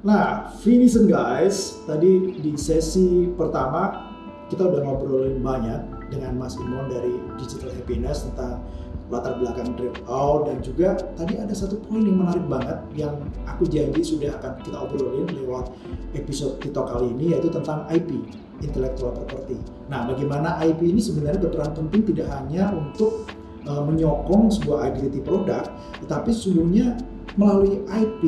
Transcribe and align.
Nah, 0.00 0.48
finishing 0.64 1.12
guys, 1.12 1.76
tadi 1.84 2.32
di 2.40 2.56
sesi 2.56 3.28
pertama 3.36 4.08
kita 4.48 4.64
udah 4.64 4.80
ngobrolin 4.80 5.44
banyak 5.44 6.08
dengan 6.08 6.40
Mas 6.40 6.56
Imon 6.56 6.88
dari 6.88 7.20
Digital 7.36 7.68
Happiness 7.76 8.24
tentang 8.24 8.64
latar 9.12 9.36
belakang 9.36 9.76
trip 9.76 9.92
out 10.08 10.48
dan 10.48 10.64
juga 10.64 10.96
tadi 11.20 11.36
ada 11.36 11.52
satu 11.52 11.76
poin 11.84 12.00
yang 12.00 12.16
menarik 12.16 12.46
banget 12.48 12.78
yang 12.96 13.12
aku 13.44 13.68
janji 13.68 14.00
sudah 14.00 14.40
akan 14.40 14.62
kita 14.64 14.78
obrolin 14.78 15.28
lewat 15.36 15.68
episode 16.16 16.56
kita 16.64 16.80
kali 16.80 17.12
ini 17.12 17.36
yaitu 17.36 17.52
tentang 17.52 17.84
IP 17.92 18.24
intellectual 18.64 19.12
property. 19.12 19.60
Nah, 19.92 20.08
bagaimana 20.08 20.64
IP 20.64 20.80
ini 20.96 21.02
sebenarnya 21.04 21.44
berperan 21.44 21.76
penting 21.76 22.14
tidak 22.14 22.32
hanya 22.40 22.72
untuk 22.72 23.28
uh, 23.68 23.84
menyokong 23.84 24.48
sebuah 24.48 24.96
identity 24.96 25.20
produk, 25.20 25.68
tetapi 26.00 26.32
sesungguhnya 26.32 26.96
melalui 27.36 27.84
IP 27.90 28.22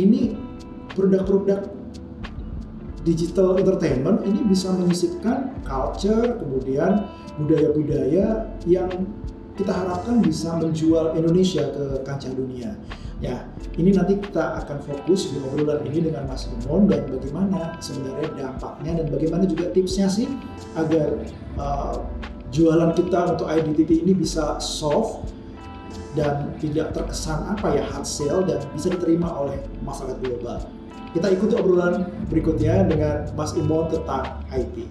ini 0.00 0.45
produk-produk 0.96 1.68
digital 3.06 3.54
entertainment 3.54 4.26
ini 4.26 4.42
bisa 4.42 4.74
menyisipkan 4.74 5.54
culture, 5.62 6.42
kemudian 6.42 7.06
budaya-budaya 7.38 8.50
yang 8.66 8.90
kita 9.54 9.72
harapkan 9.72 10.20
bisa 10.20 10.52
menjual 10.58 11.14
Indonesia 11.16 11.64
ke 11.70 12.02
kancah 12.02 12.34
dunia. 12.34 12.74
Ya, 13.24 13.48
ini 13.80 13.96
nanti 13.96 14.20
kita 14.20 14.60
akan 14.60 14.84
fokus 14.84 15.32
di 15.32 15.40
obrolan 15.40 15.80
ini 15.88 16.12
dengan 16.12 16.28
Mas 16.28 16.44
Imon 16.52 16.84
dan 16.84 17.08
bagaimana 17.08 17.72
sebenarnya 17.80 18.28
dampaknya 18.36 19.00
dan 19.00 19.06
bagaimana 19.08 19.48
juga 19.48 19.72
tipsnya 19.72 20.04
sih 20.04 20.28
agar 20.76 21.24
uh, 21.56 22.04
jualan 22.52 22.92
kita 22.92 23.32
untuk 23.32 23.48
identity 23.48 24.04
ini 24.04 24.12
bisa 24.12 24.60
soft 24.60 25.32
dan 26.12 26.52
tidak 26.60 26.92
terkesan 26.92 27.56
apa 27.56 27.80
ya 27.80 27.88
hard 27.88 28.04
sale 28.04 28.44
dan 28.44 28.60
bisa 28.76 28.92
diterima 28.92 29.32
oleh 29.32 29.64
masyarakat 29.80 30.20
global. 30.20 30.60
Kita 31.16 31.32
ikuti 31.32 31.56
obrolan 31.56 32.12
berikutnya 32.28 32.84
dengan 32.84 33.24
Mas 33.32 33.56
Imon 33.56 33.88
tentang 33.88 34.36
IT. 34.52 34.84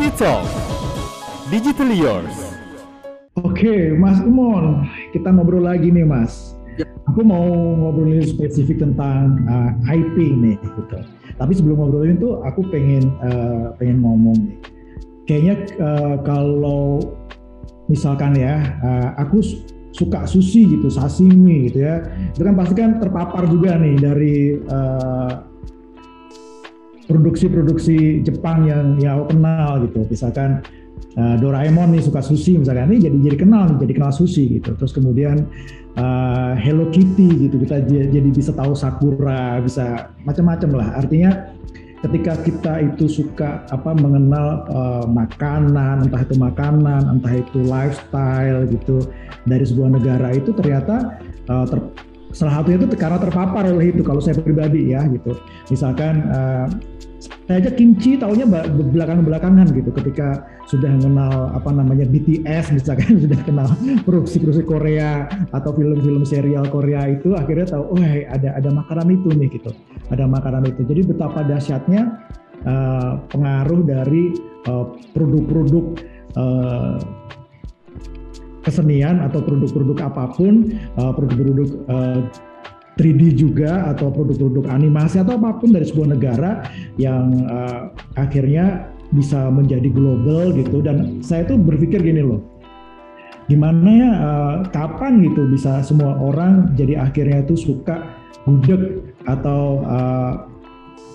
Cicol, 0.00 0.40
Digital 1.52 1.92
Yours. 1.92 2.56
Oke, 3.44 3.92
Mas 4.00 4.16
Imon, 4.24 4.88
kita 5.12 5.28
ngobrol 5.28 5.68
lagi 5.68 5.92
nih, 5.92 6.08
Mas. 6.08 6.56
Ya. 6.80 6.88
Aku 7.12 7.20
mau 7.20 7.44
ngobrolin 7.76 8.24
spesifik 8.24 8.80
tentang 8.80 9.44
uh, 9.44 9.76
IP 9.92 10.16
nih, 10.16 10.56
gitu. 10.56 10.96
Tapi 11.36 11.52
sebelum 11.52 11.76
ngobrolin 11.76 12.16
itu, 12.16 12.40
aku 12.48 12.64
pengen 12.72 13.12
uh, 13.20 13.76
pengen 13.76 14.00
ngomong 14.00 14.40
nih. 14.40 14.56
Kayaknya 15.28 15.54
uh, 15.84 16.16
kalau 16.24 17.04
misalkan 17.92 18.32
ya, 18.40 18.56
uh, 18.80 19.20
aku 19.20 19.44
suka 19.96 20.28
sushi 20.28 20.68
gitu, 20.76 20.92
sashimi 20.92 21.72
gitu 21.72 21.88
ya, 21.88 22.04
itu 22.36 22.44
kan 22.44 22.52
pasti 22.52 22.74
kan 22.76 23.00
terpapar 23.00 23.48
juga 23.48 23.80
nih 23.80 23.96
dari 23.96 24.36
uh, 24.68 25.40
produksi-produksi 27.08 28.20
Jepang 28.20 28.68
yang 28.68 29.00
aku 29.00 29.32
kenal 29.32 29.80
gitu, 29.88 30.04
misalkan 30.04 30.60
uh, 31.16 31.40
Doraemon 31.40 31.96
nih 31.96 32.04
suka 32.04 32.20
sushi 32.20 32.60
misalkan. 32.60 32.92
Ini 32.92 33.08
jadi 33.08 33.16
jadi 33.32 33.36
kenal 33.40 33.72
nih, 33.72 33.88
jadi 33.88 33.92
kenal 33.96 34.12
sushi 34.12 34.60
gitu, 34.60 34.76
terus 34.76 34.92
kemudian 34.92 35.48
uh, 35.96 36.52
Hello 36.60 36.92
Kitty 36.92 37.48
gitu 37.48 37.56
kita 37.64 37.88
jadi 37.88 38.28
bisa 38.28 38.52
tahu 38.52 38.76
Sakura, 38.76 39.64
bisa 39.64 40.12
macam-macam 40.28 40.70
lah, 40.76 40.88
artinya 41.00 41.56
ketika 42.04 42.36
kita 42.44 42.74
itu 42.92 43.08
suka 43.08 43.64
apa 43.72 43.96
mengenal 43.96 44.68
uh, 44.68 45.06
makanan 45.08 46.04
entah 46.06 46.20
itu 46.20 46.36
makanan 46.36 47.02
entah 47.08 47.34
itu 47.40 47.58
lifestyle 47.64 48.68
gitu 48.68 49.08
dari 49.48 49.64
sebuah 49.64 49.96
negara 49.96 50.36
itu 50.36 50.52
ternyata 50.52 51.16
uh, 51.48 51.64
ter, 51.64 51.80
salah 52.36 52.60
satunya 52.60 52.84
itu 52.84 52.88
karena 53.00 53.16
terpapar 53.16 53.64
oleh 53.72 53.96
itu 53.96 54.04
kalau 54.04 54.20
saya 54.20 54.36
pribadi 54.36 54.92
ya 54.92 55.08
gitu. 55.08 55.40
Misalkan 55.72 56.14
uh, 56.28 56.66
saya 57.46 57.62
aja 57.62 57.70
kimchi 57.72 58.18
taunya 58.18 58.44
belakang-belakangan 58.92 59.70
gitu 59.72 59.90
ketika 59.94 60.44
sudah 60.66 60.90
mengenal 60.98 61.54
apa 61.54 61.70
namanya 61.70 62.04
BTS 62.04 62.74
misalkan 62.74 63.16
sudah 63.24 63.40
kenal 63.46 63.70
produksi-produksi 64.02 64.66
Korea 64.66 65.30
atau 65.54 65.70
film-film 65.72 66.26
serial 66.26 66.66
Korea 66.68 67.06
itu 67.06 67.38
akhirnya 67.38 67.70
tahu 67.70 67.96
oh 67.96 68.02
ada 68.02 68.58
ada 68.58 68.70
makanan 68.74 69.06
itu 69.14 69.30
nih 69.32 69.48
gitu 69.48 69.70
ada 70.10 70.24
makanan 70.26 70.68
itu. 70.70 70.82
Jadi 70.86 71.02
betapa 71.10 71.42
dahsyatnya 71.42 72.02
uh, 72.66 73.20
pengaruh 73.30 73.80
dari 73.82 74.34
uh, 74.68 74.94
produk-produk 75.16 75.84
uh, 76.38 76.98
kesenian 78.66 79.22
atau 79.22 79.38
produk-produk 79.46 80.10
apa 80.10 80.34
pun 80.34 80.74
produk-produk 80.98 81.68
uh, 81.86 82.26
3D 82.96 83.36
juga 83.36 83.92
atau 83.92 84.08
produk-produk 84.08 84.72
animasi 84.72 85.20
atau 85.20 85.36
apa 85.36 85.60
pun 85.60 85.70
dari 85.70 85.86
sebuah 85.86 86.16
negara 86.16 86.66
yang 86.98 87.46
uh, 87.46 87.92
akhirnya 88.18 88.90
bisa 89.14 89.52
menjadi 89.52 89.86
global 89.92 90.50
gitu. 90.56 90.82
Dan 90.82 91.22
saya 91.22 91.46
tuh 91.46 91.60
berpikir 91.60 92.02
gini 92.02 92.24
loh 92.24 92.55
gimana 93.46 93.90
ya 93.90 94.10
uh, 94.10 94.56
kapan 94.74 95.22
gitu 95.22 95.46
bisa 95.46 95.82
semua 95.86 96.18
orang 96.18 96.74
jadi 96.74 97.06
akhirnya 97.06 97.46
tuh 97.46 97.58
suka 97.58 98.02
gudeg 98.46 99.14
atau 99.26 99.82
uh, 99.86 100.50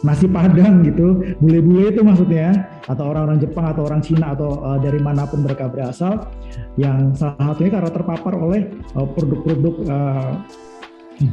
nasi 0.01 0.25
padang 0.25 0.81
gitu 0.81 1.21
bule-bule 1.37 1.93
itu 1.93 2.01
maksudnya 2.01 2.65
atau 2.89 3.13
orang-orang 3.13 3.37
Jepang 3.37 3.69
atau 3.69 3.85
orang 3.85 4.01
Cina 4.01 4.33
atau 4.33 4.57
uh, 4.63 4.79
dari 4.81 4.97
mana 4.97 5.27
pun 5.29 5.45
mereka 5.45 5.69
berasal 5.69 6.25
yang 6.79 7.13
salah 7.13 7.53
satunya 7.53 7.71
karena 7.77 7.91
terpapar 7.93 8.33
oleh 8.33 8.65
produk-produk 8.95 9.75
uh, 9.87 10.33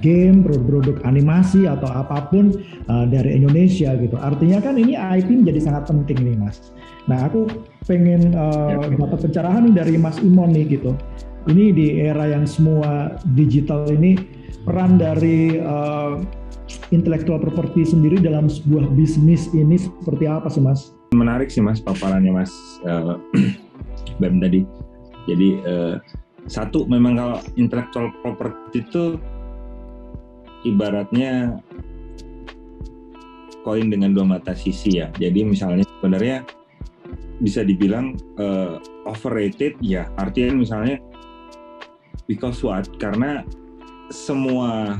game, 0.04 0.44
produk-produk 0.44 1.00
animasi 1.08 1.64
atau 1.64 1.88
apa 1.88 2.28
pun 2.28 2.52
uh, 2.92 3.08
dari 3.08 3.40
Indonesia 3.40 3.96
gitu. 3.96 4.20
Artinya 4.20 4.60
kan 4.60 4.76
ini 4.76 4.92
IP 4.92 5.32
menjadi 5.32 5.60
sangat 5.64 5.88
penting 5.88 6.18
nih 6.20 6.36
Mas. 6.36 6.76
Nah 7.08 7.24
aku 7.24 7.48
pengen 7.88 8.36
uh, 8.36 8.84
ya. 8.84 8.94
dapat 9.00 9.18
pencerahan 9.24 9.64
nih 9.64 9.74
dari 9.74 9.94
Mas 9.96 10.20
Imon 10.20 10.52
nih 10.52 10.78
gitu. 10.78 10.92
Ini 11.48 11.72
di 11.72 11.86
era 12.04 12.28
yang 12.28 12.44
semua 12.44 13.16
digital 13.32 13.88
ini 13.88 14.20
peran 14.68 15.00
dari 15.00 15.56
uh, 15.56 16.20
intellectual 16.92 17.40
property 17.40 17.88
sendiri 17.88 18.20
dalam 18.20 18.52
sebuah 18.52 18.92
bisnis 18.92 19.48
ini 19.56 19.80
seperti 19.80 20.28
apa 20.28 20.52
sih 20.52 20.60
Mas? 20.60 20.92
Menarik 21.16 21.48
sih 21.48 21.64
Mas 21.64 21.80
paparannya 21.80 22.44
Mas 22.44 22.52
uh, 22.90 23.16
Bam 24.20 24.36
tadi. 24.44 24.68
Jadi 25.24 25.48
uh, 25.64 25.96
satu 26.44 26.84
memang 26.84 27.16
kalau 27.16 27.38
intellectual 27.56 28.12
property 28.20 28.84
itu 28.84 29.16
ibaratnya 30.68 31.60
koin 33.64 33.88
dengan 33.88 34.12
dua 34.12 34.24
mata 34.28 34.52
sisi 34.52 35.00
ya. 35.00 35.08
Jadi 35.16 35.44
misalnya 35.44 35.84
sebenarnya 36.00 36.44
bisa 37.38 37.62
dibilang 37.62 38.18
uh, 38.38 38.78
overrated 39.06 39.78
ya. 39.82 40.10
Artinya 40.18 40.58
misalnya 40.58 40.96
because 42.26 42.60
what? 42.62 42.86
Karena 42.98 43.46
semua 44.10 44.98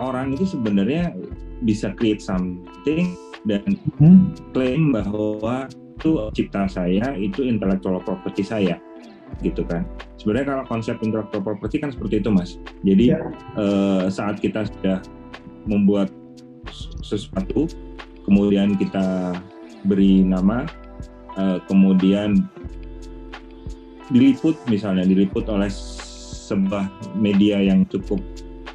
orang 0.00 0.32
itu 0.34 0.48
sebenarnya 0.56 1.12
bisa 1.60 1.92
create 1.92 2.24
something 2.24 3.14
dan 3.44 3.76
hmm. 4.00 4.32
klaim 4.56 4.92
bahwa 4.96 5.68
itu 6.00 6.16
cipta 6.32 6.64
saya, 6.64 7.12
itu 7.20 7.44
intellectual 7.44 8.00
property 8.00 8.40
saya 8.40 8.80
gitu 9.44 9.62
kan. 9.62 9.86
Sebenarnya 10.18 10.56
kalau 10.56 10.64
konsep 10.66 10.96
intellectual 11.00 11.44
property 11.44 11.76
kan 11.78 11.94
seperti 11.94 12.18
itu 12.18 12.30
mas. 12.32 12.58
Jadi 12.82 13.14
ya. 13.14 13.20
eh, 13.56 14.04
saat 14.10 14.42
kita 14.42 14.66
sudah 14.66 14.98
membuat 15.68 16.10
sesuatu, 17.04 17.70
kemudian 18.26 18.74
kita 18.74 19.36
beri 19.86 20.26
nama, 20.26 20.68
eh, 21.40 21.58
kemudian 21.64 22.44
diliput 24.10 24.58
misalnya 24.66 25.06
diliput 25.06 25.46
oleh 25.48 25.70
sebuah 26.50 27.14
media 27.14 27.62
yang 27.62 27.86
cukup 27.86 28.18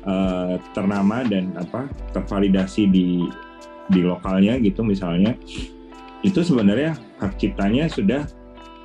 uh, 0.08 0.56
ternama 0.72 1.28
dan 1.28 1.52
apa 1.60 1.92
tervalidasi 2.16 2.88
di 2.88 3.28
di 3.92 4.00
lokalnya 4.00 4.56
gitu 4.64 4.80
misalnya 4.80 5.36
itu 6.24 6.40
sebenarnya 6.40 6.96
hak 7.20 7.36
ciptanya 7.36 7.92
sudah 7.92 8.24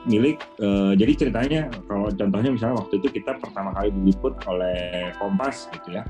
milik 0.09 0.41
uh, 0.65 0.97
jadi 0.97 1.13
ceritanya 1.13 1.61
kalau 1.85 2.09
contohnya 2.09 2.51
misalnya 2.51 2.83
waktu 2.83 2.99
itu 2.99 3.21
kita 3.21 3.37
pertama 3.37 3.71
kali 3.77 3.93
diliput 3.93 4.33
oleh 4.49 5.13
Kompas 5.21 5.69
gitu 5.77 6.01
ya. 6.01 6.03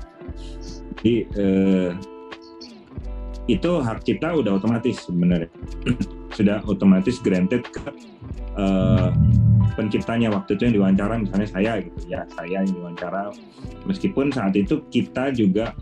Jadi 0.99 1.15
uh, 1.35 1.91
itu 3.49 3.71
hak 3.81 4.05
cipta 4.05 4.33
udah 4.37 4.57
otomatis 4.61 5.05
sebenarnya. 5.05 5.49
Sudah 6.31 6.63
otomatis 6.63 7.19
granted 7.19 7.67
ke 7.67 7.83
uh, 8.55 9.11
penciptanya. 9.75 10.31
Waktu 10.31 10.55
itu 10.55 10.61
yang 10.69 10.75
diwawancara 10.79 11.19
misalnya 11.19 11.49
saya 11.49 11.71
gitu. 11.83 11.99
Ya 12.07 12.23
saya 12.31 12.63
yang 12.63 12.71
diwawancara. 12.71 13.35
Meskipun 13.83 14.31
saat 14.31 14.55
itu 14.55 14.79
kita 14.87 15.35
juga 15.35 15.75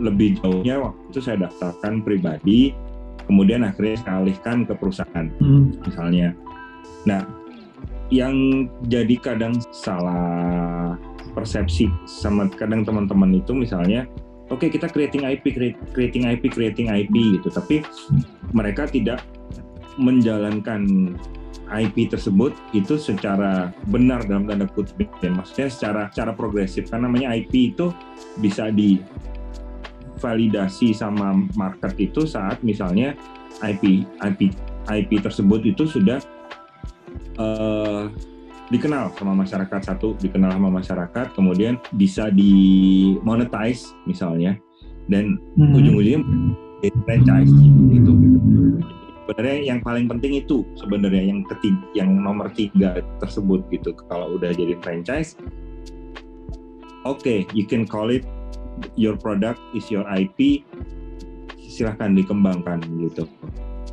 lebih 0.00 0.40
jauhnya 0.40 0.80
waktu 0.80 1.02
itu 1.12 1.20
saya 1.22 1.46
daftarkan 1.46 2.02
pribadi 2.02 2.74
kemudian 3.24 3.64
akhirnya 3.64 3.96
saya 4.02 4.14
alihkan 4.20 4.68
ke 4.68 4.72
perusahaan 4.76 5.26
hmm. 5.40 5.84
misalnya. 5.84 6.36
Nah, 7.04 7.24
yang 8.12 8.68
jadi 8.88 9.16
kadang 9.20 9.56
salah 9.72 10.96
persepsi 11.32 11.90
sama 12.06 12.46
kadang 12.52 12.84
teman-teman 12.86 13.40
itu 13.40 13.52
misalnya 13.56 14.06
oke 14.50 14.60
okay, 14.60 14.68
kita 14.68 14.90
creating 14.90 15.24
IP 15.24 15.54
creating 15.92 16.24
IP 16.28 16.52
creating 16.52 16.88
IP 16.90 17.40
gitu. 17.40 17.48
Tapi 17.48 17.84
mereka 18.52 18.88
tidak 18.88 19.24
menjalankan 19.96 21.14
IP 21.72 22.12
tersebut 22.12 22.52
itu 22.76 23.00
secara 23.00 23.72
benar 23.88 24.26
dalam 24.28 24.44
tanda 24.44 24.68
kutip. 24.68 25.08
Ya 25.24 25.30
maksudnya 25.32 25.68
secara 25.72 26.02
secara 26.12 26.32
progresif. 26.36 26.92
Karena 26.92 27.08
namanya 27.08 27.32
IP 27.32 27.74
itu 27.74 27.90
bisa 28.38 28.68
di 28.68 29.00
validasi 30.20 30.94
sama 30.96 31.36
market 31.58 31.96
itu 32.00 32.24
saat 32.24 32.60
misalnya 32.64 33.12
IP 33.64 34.08
IP 34.24 34.40
IP 34.88 35.10
tersebut 35.20 35.64
itu 35.64 35.84
sudah 35.88 36.20
uh, 37.40 38.08
dikenal 38.74 39.14
sama 39.14 39.38
masyarakat 39.38 39.80
satu 39.86 40.18
dikenal 40.18 40.50
sama 40.58 40.70
masyarakat 40.74 41.26
kemudian 41.38 41.78
bisa 41.94 42.28
di 42.34 43.14
monetize 43.22 43.94
misalnya. 44.10 44.58
Dan 45.06 45.38
hmm. 45.54 45.76
ujung-ujungnya 45.78 46.20
franchise 47.06 47.52
gitu. 47.92 48.12
Sebenarnya 49.24 49.58
yang 49.72 49.80
paling 49.80 50.10
penting 50.10 50.42
itu 50.42 50.66
sebenarnya 50.76 51.32
yang 51.32 51.40
ketiga 51.48 51.80
yang 51.94 52.10
nomor 52.18 52.50
tiga 52.52 53.00
tersebut 53.22 53.62
gitu. 53.70 53.94
Kalau 54.10 54.36
udah 54.36 54.50
jadi 54.50 54.76
franchise 54.82 55.38
oke 57.04 57.20
okay, 57.20 57.44
you 57.52 57.68
can 57.68 57.84
call 57.84 58.08
it 58.08 58.24
your 58.96 59.14
product 59.14 59.60
is 59.76 59.86
your 59.92 60.04
IP 60.10 60.64
silahkan 61.60 62.16
dikembangkan 62.16 62.82
gitu. 63.00 63.28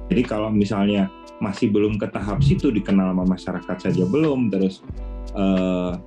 Jadi 0.10 0.22
kalau 0.28 0.52
misalnya 0.52 1.08
masih 1.42 1.74
belum 1.74 1.98
ke 1.98 2.06
tahap 2.14 2.40
situ 2.46 2.70
dikenal 2.70 3.12
sama 3.12 3.26
masyarakat 3.26 3.78
saja 3.90 4.04
belum 4.06 4.54
terus 4.54 4.86
uh, 5.34 5.98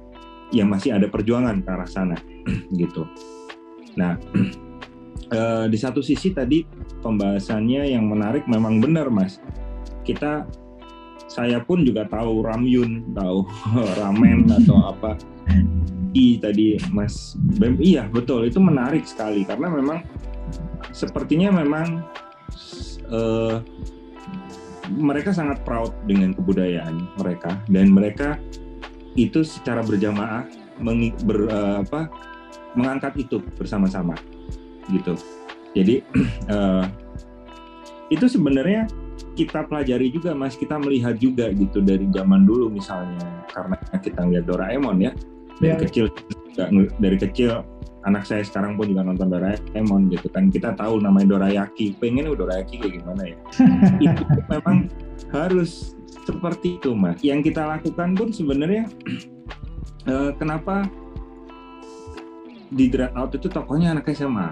yang 0.54 0.70
masih 0.70 0.94
ada 0.94 1.10
perjuangan 1.10 1.58
ke 1.58 1.68
arah 1.68 1.90
sana 1.90 2.16
gitu. 2.80 3.02
Nah 3.98 4.14
uh, 5.34 5.66
di 5.72 5.78
satu 5.78 5.98
sisi 5.98 6.30
tadi 6.30 6.62
pembahasannya 7.02 7.90
yang 7.90 8.06
menarik 8.06 8.46
memang 8.46 8.78
benar 8.78 9.10
mas. 9.10 9.42
Kita 10.06 10.46
saya 11.26 11.58
pun 11.58 11.82
juga 11.82 12.06
tahu 12.06 12.46
ramyun 12.46 13.10
tahu 13.10 13.42
ramen 13.98 14.46
atau 14.46 14.94
apa 14.94 15.18
i 16.14 16.38
tadi 16.38 16.78
mas 16.94 17.34
Bem 17.58 17.74
iya 17.82 18.06
betul 18.06 18.46
itu 18.46 18.62
menarik 18.62 19.02
sekali 19.02 19.42
karena 19.42 19.66
memang 19.66 19.98
sepertinya 20.94 21.50
memang 21.50 22.06
uh, 23.10 23.58
mereka 24.92 25.30
sangat 25.32 25.62
proud 25.64 25.94
dengan 26.04 26.36
kebudayaan 26.36 27.18
mereka. 27.20 27.60
Dan 27.70 27.92
mereka 27.92 28.36
itu 29.14 29.46
secara 29.46 29.80
berjamaah 29.80 30.44
meng, 30.82 31.14
ber, 31.24 31.48
uh, 31.48 31.76
apa, 31.86 32.10
mengangkat 32.74 33.14
itu 33.24 33.40
bersama-sama. 33.56 34.14
Gitu. 34.90 35.16
Jadi 35.74 36.04
uh, 36.50 36.84
itu 38.14 38.26
sebenarnya 38.28 38.86
kita 39.34 39.66
pelajari 39.66 40.10
juga 40.12 40.36
mas. 40.36 40.54
Kita 40.54 40.76
melihat 40.78 41.16
juga 41.18 41.50
gitu 41.50 41.80
dari 41.80 42.06
zaman 42.12 42.44
dulu 42.44 42.68
misalnya. 42.70 43.46
Karena 43.50 43.76
kita 43.98 44.20
ngeliat 44.22 44.44
Doraemon 44.46 44.98
ya 45.00 45.12
dari 45.62 45.74
ya. 45.74 45.78
kecil 45.80 46.06
dari 46.98 47.16
kecil 47.18 47.62
anak 48.04 48.28
saya 48.28 48.44
sekarang 48.44 48.76
pun 48.76 48.92
juga 48.92 49.00
nonton 49.00 49.32
Doraemon 49.32 50.12
gitu 50.12 50.28
kan. 50.28 50.52
Kita 50.52 50.76
tahu 50.76 51.00
namanya 51.00 51.36
Dorayaki. 51.40 51.96
Pengen 51.96 52.28
Dorayaki 52.36 52.76
kayak 52.76 53.00
gimana 53.00 53.22
ya? 53.32 53.36
Itu 54.04 54.22
memang 54.52 54.92
harus 55.32 55.96
seperti 56.24 56.80
itu 56.80 56.92
mas. 56.92 57.20
Yang 57.24 57.52
kita 57.52 57.64
lakukan 57.64 58.12
pun 58.16 58.28
sebenarnya 58.32 58.88
uh, 60.08 60.32
kenapa 60.40 60.84
di 62.74 62.90
Dread 62.90 63.14
Out 63.14 63.36
itu 63.38 63.46
tokonya 63.46 63.94
anak 63.94 64.10
SMA 64.10 64.50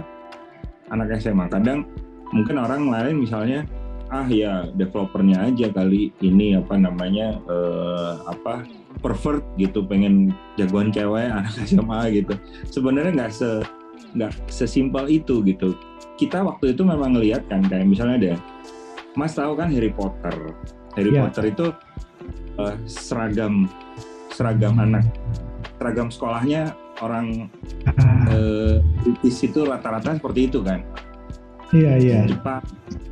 anak 0.92 1.16
SMA 1.18 1.48
kadang 1.48 1.88
mungkin 2.30 2.60
orang 2.60 2.86
lain 2.86 3.24
misalnya 3.24 3.64
ah 4.12 4.28
ya 4.28 4.68
developernya 4.76 5.48
aja 5.48 5.72
kali 5.72 6.12
ini 6.20 6.54
apa 6.60 6.76
namanya 6.76 7.40
uh, 7.48 8.20
apa 8.28 8.68
pervert 9.02 9.42
gitu 9.58 9.82
pengen 9.84 10.30
jagoan 10.56 10.94
cewek 10.94 11.28
anak 11.36 11.52
SMA 11.66 12.22
gitu 12.22 12.34
sebenarnya 12.70 13.12
nggak 13.26 13.32
se 13.34 13.50
nggak 14.16 14.32
sesimpel 14.48 15.08
itu 15.10 15.42
gitu 15.42 15.74
kita 16.20 16.44
waktu 16.44 16.76
itu 16.76 16.86
memang 16.86 17.18
ngelihat 17.18 17.44
kan 17.50 17.64
kayak 17.66 17.88
misalnya 17.88 18.16
ada 18.16 18.34
Mas 19.12 19.36
tahu 19.36 19.58
kan 19.58 19.68
Harry 19.68 19.92
Potter 19.92 20.54
Harry 20.96 21.12
yeah. 21.12 21.26
Potter 21.26 21.44
itu 21.50 21.66
uh, 22.60 22.76
seragam 22.86 23.68
seragam 24.32 24.76
anak 24.80 25.04
seragam 25.76 26.08
sekolahnya 26.08 26.72
orang 27.02 27.50
uh, 28.30 28.78
British 29.02 29.42
itu 29.42 29.66
rata-rata 29.66 30.14
seperti 30.14 30.46
itu 30.46 30.62
kan. 30.62 30.86
Iya 31.74 31.92
iya. 31.98 32.18
Di 32.22 32.36
Jepang 32.36 32.62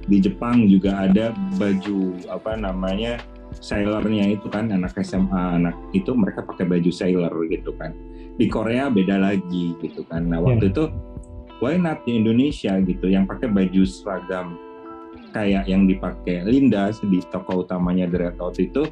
di 0.07 0.17
Jepang 0.23 0.57
juga 0.71 1.09
ada 1.09 1.35
baju 1.59 2.15
apa 2.31 2.55
namanya 2.55 3.19
sailornya 3.59 4.39
itu 4.39 4.47
kan 4.47 4.71
anak 4.71 4.95
SMA 5.03 5.59
anak 5.59 5.75
itu 5.91 6.15
mereka 6.15 6.47
pakai 6.47 6.69
baju 6.71 6.91
sailor 6.95 7.35
gitu 7.51 7.75
kan. 7.75 7.91
Di 8.39 8.47
Korea 8.47 8.87
beda 8.89 9.19
lagi 9.19 9.75
gitu 9.83 10.07
kan. 10.07 10.31
Nah 10.31 10.39
waktu 10.39 10.71
yeah. 10.71 10.73
itu 10.73 10.85
why 11.61 11.77
not 11.77 12.03
di 12.09 12.17
Indonesia 12.23 12.79
gitu 12.81 13.11
yang 13.11 13.29
pakai 13.29 13.53
baju 13.53 13.83
seragam 13.85 14.57
kayak 15.31 15.69
yang 15.71 15.87
dipakai 15.87 16.43
Linda 16.43 16.91
di 16.91 17.23
toko 17.31 17.63
utamanya 17.63 18.11
The 18.11 18.19
Red 18.19 18.39
Out 18.43 18.59
itu 18.59 18.89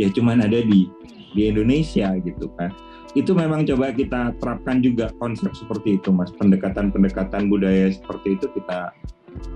ya 0.00 0.08
cuman 0.10 0.42
ada 0.46 0.62
di 0.62 0.88
di 1.34 1.42
Indonesia 1.50 2.14
gitu 2.22 2.48
kan 2.56 2.70
itu 3.14 3.30
memang 3.30 3.62
coba 3.62 3.94
kita 3.94 4.34
terapkan 4.42 4.82
juga 4.82 5.10
konsep 5.22 5.54
seperti 5.54 6.02
itu 6.02 6.10
mas 6.10 6.34
pendekatan-pendekatan 6.34 7.46
budaya 7.46 7.90
seperti 7.94 8.38
itu 8.38 8.46
kita 8.58 8.90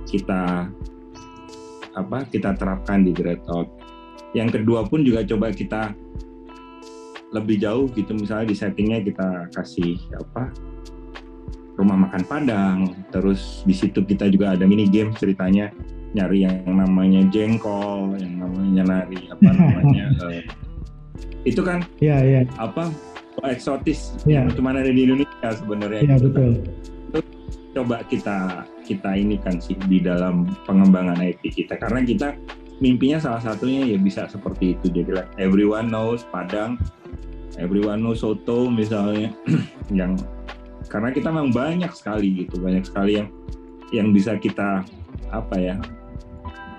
kita 0.06 0.42
apa 1.98 2.18
kita 2.30 2.54
terapkan 2.54 3.02
di 3.02 3.10
Great 3.10 3.42
Out 3.50 3.66
yang 4.36 4.48
kedua 4.52 4.84
pun 4.84 5.04
juga 5.04 5.24
coba 5.24 5.52
kita 5.52 5.92
lebih 7.32 7.60
jauh 7.60 7.86
gitu 7.92 8.16
misalnya 8.16 8.48
di 8.48 8.56
settingnya 8.56 9.04
kita 9.04 9.52
kasih 9.52 10.00
apa 10.16 10.48
rumah 11.76 12.08
makan 12.08 12.22
Padang 12.24 12.78
terus 13.12 13.62
di 13.68 13.76
situ 13.76 14.00
kita 14.02 14.26
juga 14.32 14.56
ada 14.56 14.64
mini 14.64 14.88
game 14.88 15.12
ceritanya 15.14 15.68
nyari 16.16 16.48
yang 16.48 16.64
namanya 16.64 17.20
jengkol 17.28 18.16
yang 18.16 18.40
namanya 18.40 18.82
nyari 18.82 19.20
apa 19.28 19.48
namanya 19.52 20.04
uh, 20.24 20.40
itu 21.50 21.60
kan 21.60 21.84
ya, 22.00 22.16
ya. 22.24 22.42
apa 22.56 22.88
eksotis 23.46 24.18
yeah. 24.26 24.42
yang 24.42 24.50
cuma 24.58 24.74
ada 24.74 24.90
di 24.90 25.06
Indonesia 25.06 25.48
sebenarnya. 25.54 26.02
Yeah, 26.02 26.18
betul. 26.18 26.50
Itu 27.14 27.18
coba 27.78 28.02
kita 28.10 28.66
kita 28.82 29.10
ini 29.14 29.36
kan 29.38 29.62
sih 29.62 29.78
di 29.86 30.02
dalam 30.02 30.48
pengembangan 30.66 31.20
IP 31.22 31.54
kita 31.54 31.78
karena 31.78 32.02
kita 32.02 32.28
mimpinya 32.78 33.18
salah 33.18 33.42
satunya 33.42 33.84
ya 33.86 33.98
bisa 33.98 34.26
seperti 34.30 34.78
itu. 34.78 34.90
Jadi 34.90 35.10
like, 35.14 35.30
everyone 35.38 35.90
knows 35.90 36.22
Padang, 36.30 36.78
everyone 37.58 38.02
knows 38.02 38.22
Soto 38.22 38.70
misalnya 38.70 39.34
yang 39.98 40.14
karena 40.88 41.12
kita 41.12 41.28
memang 41.28 41.52
banyak 41.52 41.92
sekali 41.92 42.46
gitu 42.46 42.56
banyak 42.62 42.86
sekali 42.86 43.20
yang 43.20 43.28
yang 43.92 44.08
bisa 44.14 44.40
kita 44.40 44.86
apa 45.28 45.56
ya 45.60 45.76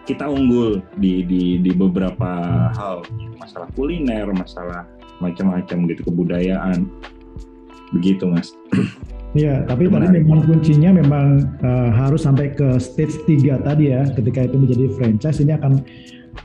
kita 0.10 0.25
unggul 0.25 0.82
di 0.98 1.22
di 1.22 1.62
di 1.62 1.72
beberapa 1.75 2.72
hal. 2.74 3.06
Masalah 3.38 3.70
kuliner 3.77 4.25
masalah 4.34 4.89
macam-macam 5.22 5.77
gitu 5.94 6.01
kebudayaan. 6.10 6.89
Begitu 7.94 8.25
mas 8.25 8.53
Iya, 9.38 9.62
tapi 9.70 9.86
tadi 9.86 10.26
memang 10.26 10.42
kuncinya 10.42 10.90
memang 10.90 11.46
uh, 11.62 11.90
harus 11.94 12.26
sampai 12.26 12.50
ke 12.50 12.82
stage 12.82 13.14
3 13.30 13.62
tadi 13.62 13.94
ya. 13.94 14.10
Ketika 14.10 14.50
itu 14.50 14.58
menjadi 14.58 14.86
franchise 14.98 15.38
ini 15.46 15.54
akan 15.54 15.86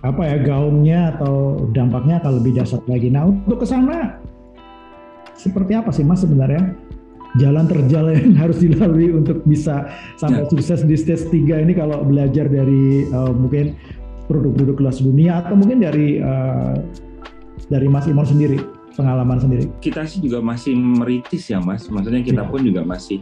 apa 0.04 0.22
ya 0.26 0.36
gaungnya 0.44 1.16
atau 1.16 1.64
dampaknya 1.72 2.20
akan 2.20 2.44
lebih 2.44 2.60
dasar 2.60 2.84
lagi. 2.84 3.08
Nah, 3.08 3.32
untuk 3.32 3.64
ke 3.64 3.66
sana 3.68 4.20
seperti 5.32 5.72
apa 5.72 5.88
sih 5.96 6.04
Mas 6.04 6.20
sebenarnya? 6.20 6.76
Jalan 7.40 7.66
terjal 7.66 8.12
yang 8.12 8.36
harus 8.42 8.60
dilalui 8.60 9.16
untuk 9.16 9.40
bisa 9.48 9.88
sampai 10.20 10.44
ya. 10.44 10.50
sukses 10.52 10.84
di 10.84 10.96
stage 11.00 11.32
3 11.32 11.64
ini 11.64 11.72
kalau 11.72 12.04
belajar 12.04 12.52
dari 12.52 13.08
uh, 13.16 13.32
mungkin 13.32 13.72
produk-produk 14.28 14.76
kelas 14.76 15.00
dunia 15.00 15.40
atau 15.40 15.56
mungkin 15.56 15.80
dari 15.80 16.20
uh, 16.20 16.76
dari 17.72 17.88
Mas 17.88 18.04
Imon 18.08 18.28
sendiri 18.28 18.73
pengalaman 18.94 19.38
sendiri? 19.42 19.70
Kita 19.82 20.06
sih 20.06 20.22
juga 20.22 20.40
masih 20.40 20.74
meritis 20.74 21.50
ya 21.50 21.58
Mas, 21.60 21.86
maksudnya 21.90 22.22
kita 22.22 22.42
ya. 22.46 22.50
pun 22.50 22.60
juga 22.62 22.82
masih 22.86 23.20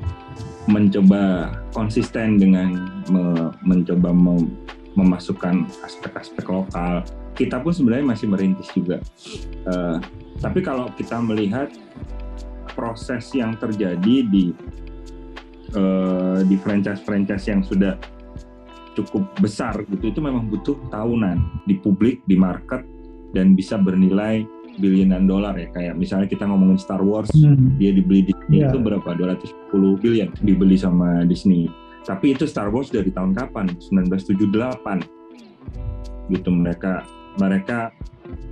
mencoba 0.70 1.50
konsisten 1.74 2.38
dengan 2.38 3.02
me, 3.10 3.50
mencoba 3.66 4.14
mem, 4.14 4.52
memasukkan 4.94 5.66
aspek-aspek 5.82 6.44
lokal. 6.46 7.02
Kita 7.32 7.64
pun 7.64 7.72
sebenarnya 7.72 8.06
masih 8.12 8.26
merintis 8.28 8.68
juga. 8.76 9.00
Uh, 9.64 9.98
tapi 10.38 10.60
kalau 10.60 10.92
kita 10.94 11.16
melihat 11.18 11.72
proses 12.76 13.24
yang 13.32 13.56
terjadi 13.56 14.28
di 14.28 14.52
uh, 15.76 16.40
di 16.44 16.56
franchise-franchise 16.60 17.46
yang 17.48 17.64
sudah 17.64 17.96
cukup 18.92 19.24
besar 19.40 19.72
gitu 19.88 20.12
itu 20.12 20.20
memang 20.20 20.52
butuh 20.52 20.76
tahunan 20.92 21.64
di 21.64 21.80
publik 21.80 22.20
di 22.28 22.36
market 22.36 22.84
dan 23.32 23.56
bisa 23.56 23.80
bernilai 23.80 24.44
bilionan 24.76 25.24
dolar 25.24 25.52
ya. 25.54 25.68
Kayak 25.70 25.94
misalnya 25.96 26.28
kita 26.28 26.44
ngomongin 26.44 26.78
Star 26.78 27.00
Wars 27.00 27.28
Hmm. 27.32 27.76
dia 27.76 27.92
dibeli 27.92 28.24
Disney 28.24 28.62
Iya. 28.62 28.72
itu 28.72 28.78
berapa? 28.80 29.08
210 29.12 29.96
billion 29.98 30.28
dibeli 30.40 30.76
sama 30.76 31.24
Disney. 31.24 31.68
Tapi 32.02 32.34
itu 32.34 32.44
Star 32.46 32.68
Wars 32.68 32.88
dari 32.88 33.10
tahun 33.10 33.32
kapan? 33.32 33.68
1978 33.78 35.04
gitu 36.30 36.50
mereka 36.50 37.04
mereka 37.36 37.90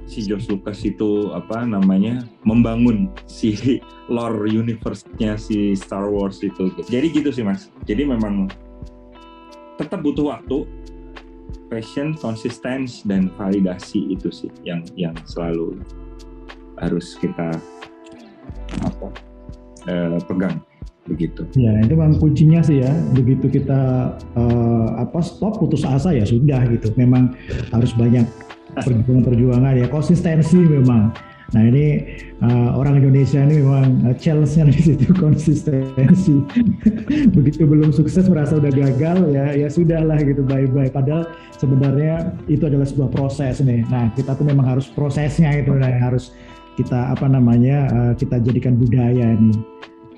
si 0.04 0.26
George 0.26 0.50
Lucas 0.50 0.82
itu 0.82 1.30
apa 1.30 1.62
namanya 1.62 2.26
membangun 2.42 3.08
si 3.24 3.54
lore 4.14 4.50
universe-nya 4.50 5.38
si 5.38 5.72
Star 5.72 6.10
Wars 6.10 6.42
itu. 6.42 6.68
Jadi 6.90 7.06
gitu 7.14 7.30
sih 7.30 7.46
mas. 7.46 7.70
Jadi 7.86 8.04
memang 8.04 8.50
tetap 9.78 10.02
butuh 10.02 10.34
waktu 10.34 10.66
passion, 11.70 12.18
konsistensi 12.18 13.06
dan 13.06 13.30
validasi 13.38 14.10
itu 14.10 14.28
sih 14.28 14.50
yang 14.66 14.82
yang 14.98 15.14
selalu 15.24 15.78
harus 16.80 17.16
kita 17.20 17.54
apa 18.80 19.06
eh, 19.88 20.18
pegang 20.24 20.60
begitu. 21.08 21.42
Ya, 21.58 21.74
itu 21.82 21.94
memang 21.98 22.16
kuncinya 22.22 22.60
sih 22.62 22.80
ya. 22.84 22.92
Begitu 23.16 23.50
kita 23.50 24.14
eh, 24.36 24.88
apa 25.00 25.18
stop 25.24 25.58
putus 25.58 25.82
asa 25.82 26.14
ya 26.14 26.22
sudah 26.22 26.64
gitu. 26.70 26.92
Memang 26.94 27.34
harus 27.74 27.90
banyak 27.96 28.24
perjuangan-perjuangan 28.78 29.74
ya 29.74 29.86
konsistensi 29.90 30.58
memang. 30.60 31.10
Nah 31.50 31.66
ini 31.66 31.86
eh, 32.38 32.70
orang 32.78 33.02
Indonesia 33.02 33.42
ini 33.42 33.58
memang 33.58 34.06
eh, 34.06 34.14
challenge-nya 34.14 34.70
di 34.70 34.82
situ 34.94 35.10
konsistensi. 35.24 36.36
Begitu 37.36 37.66
belum 37.66 37.90
sukses 37.90 38.30
merasa 38.30 38.62
udah 38.62 38.70
gagal 38.70 39.34
ya 39.34 39.58
ya 39.58 39.66
sudahlah 39.66 40.22
gitu 40.22 40.46
bye 40.46 40.70
bye. 40.70 40.86
Padahal 40.86 41.26
sebenarnya 41.58 42.38
itu 42.46 42.62
adalah 42.70 42.86
sebuah 42.86 43.10
proses 43.10 43.58
nih. 43.58 43.82
Nah 43.90 44.14
kita 44.14 44.38
tuh 44.38 44.46
memang 44.46 44.78
harus 44.78 44.86
prosesnya 44.86 45.50
itu 45.58 45.74
nah, 45.74 45.90
harus 45.90 46.30
kita 46.80 47.12
apa 47.12 47.28
namanya 47.28 47.86
eh, 47.92 48.12
kita 48.16 48.40
jadikan 48.40 48.80
budaya 48.80 49.36
ini 49.36 49.52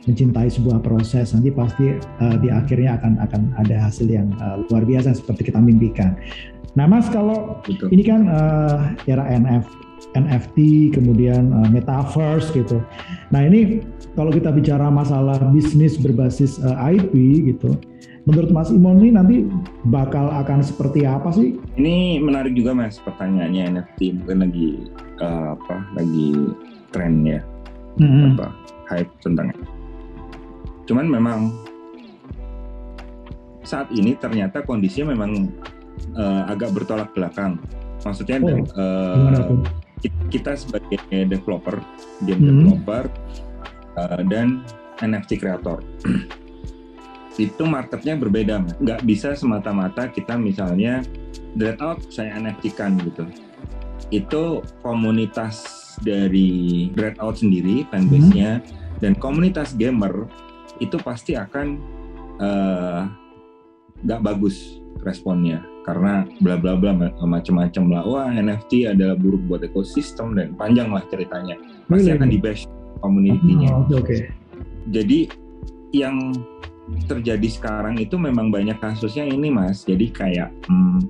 mencintai 0.07 0.51
sebuah 0.51 0.83
proses 0.83 1.35
nanti 1.35 1.51
pasti 1.51 1.99
eh, 1.99 2.37
di 2.43 2.49
akhirnya 2.51 2.99
akan 2.99 3.19
akan 3.23 3.43
ada 3.59 3.77
hasil 3.91 4.07
yang 4.07 4.31
eh, 4.39 4.57
luar 4.71 4.87
biasa 4.87 5.19
seperti 5.19 5.51
kita 5.51 5.59
mimpikan. 5.59 6.15
Nah 6.79 6.89
Mas 6.89 7.11
kalau 7.13 7.61
Betul. 7.67 7.93
ini 7.93 8.03
kan 8.07 8.21
eh, 8.27 8.77
era 9.11 9.27
NF, 9.29 9.67
NFT 10.17 10.91
kemudian 10.95 11.53
eh, 11.53 11.69
metaverse 11.71 12.55
gitu. 12.55 12.81
Nah 13.35 13.43
ini 13.45 13.83
kalau 14.15 14.33
kita 14.33 14.53
bicara 14.53 14.89
masalah 14.89 15.39
bisnis 15.53 15.99
berbasis 16.01 16.59
eh, 16.63 16.97
IP 16.99 17.13
gitu, 17.55 17.77
menurut 18.23 18.51
Mas 18.51 18.69
Imon 18.69 18.99
ini 18.99 19.11
nanti 19.11 19.47
bakal 19.85 20.31
akan 20.31 20.63
seperti 20.63 21.03
apa 21.03 21.31
sih? 21.31 21.59
Ini 21.75 22.19
menarik 22.19 22.53
juga 22.53 22.71
mas 22.71 22.99
pertanyaannya 22.99 23.75
NFT 23.75 23.99
mungkin 24.15 24.39
lagi 24.41 24.69
eh, 25.19 25.47
apa 25.53 25.77
lagi 25.93 26.29
tren 26.89 27.23
ya 27.23 27.41
Hmm. 27.93 28.33
apa 28.33 28.57
hype 28.89 29.13
tentang 29.21 29.53
cuman 30.83 31.07
memang 31.07 31.53
saat 33.63 33.93
ini 33.93 34.17
ternyata 34.17 34.65
kondisinya 34.65 35.13
memang 35.13 35.53
eh, 36.17 36.43
agak 36.49 36.73
bertolak 36.73 37.13
belakang 37.13 37.61
maksudnya 38.01 38.41
Oh, 38.41 39.61
ki- 40.01 40.11
kita 40.31 40.57
sebagai 40.57 40.99
developer 41.29 41.79
game 42.25 42.41
Hmm. 42.41 42.49
developer 42.65 43.05
eh, 44.01 44.23
dan 44.27 44.65
NFT 44.99 45.37
kreator 45.37 45.85
itu 47.41 47.65
marketnya 47.65 48.13
berbeda 48.19 48.61
nggak 48.81 49.01
bisa 49.09 49.33
semata-mata 49.33 50.09
kita 50.13 50.37
misalnya 50.37 51.01
dread 51.57 51.81
out 51.81 52.01
saya 52.13 52.37
NFT 52.37 52.77
kan 52.77 52.97
gitu. 53.01 53.25
Itu 54.13 54.61
komunitas 54.85 55.65
dari 56.05 56.89
dread 56.93 57.17
out 57.21 57.41
sendiri 57.41 57.85
fanbase-nya 57.89 58.61
dan 59.01 59.17
komunitas 59.17 59.73
gamer 59.77 60.29
itu 60.81 60.97
pasti 61.01 61.37
akan 61.37 61.81
eh, 62.41 63.01
nggak 64.05 64.21
bagus 64.21 64.81
responnya. 65.01 65.65
Karena 65.83 66.23
bla 66.39 66.55
bla 66.55 66.79
bla 66.79 66.95
ma- 66.95 67.17
macam-macam 67.19 67.85
lah. 67.91 68.03
Wah 68.07 68.29
NFT 68.31 68.93
adalah 68.93 69.19
buruk 69.19 69.43
buat 69.51 69.63
ekosistem 69.67 70.37
dan 70.39 70.55
panjang 70.55 70.93
lah 70.95 71.03
ceritanya. 71.11 71.59
Pasti 71.91 72.13
akan 72.13 72.29
di 72.31 72.39
bash 72.39 72.69
community-nya. 73.03 73.73
Oh, 73.73 73.83
Oke 73.89 73.95
oke. 73.99 74.17
jadi 74.95 75.27
yang 75.93 76.33
terjadi 77.07 77.49
sekarang 77.49 77.99
itu 77.99 78.19
memang 78.19 78.51
banyak 78.51 78.79
kasusnya 78.83 79.27
ini 79.27 79.49
mas. 79.49 79.87
Jadi 79.87 80.11
kayak 80.11 80.51
hmm, 80.67 81.01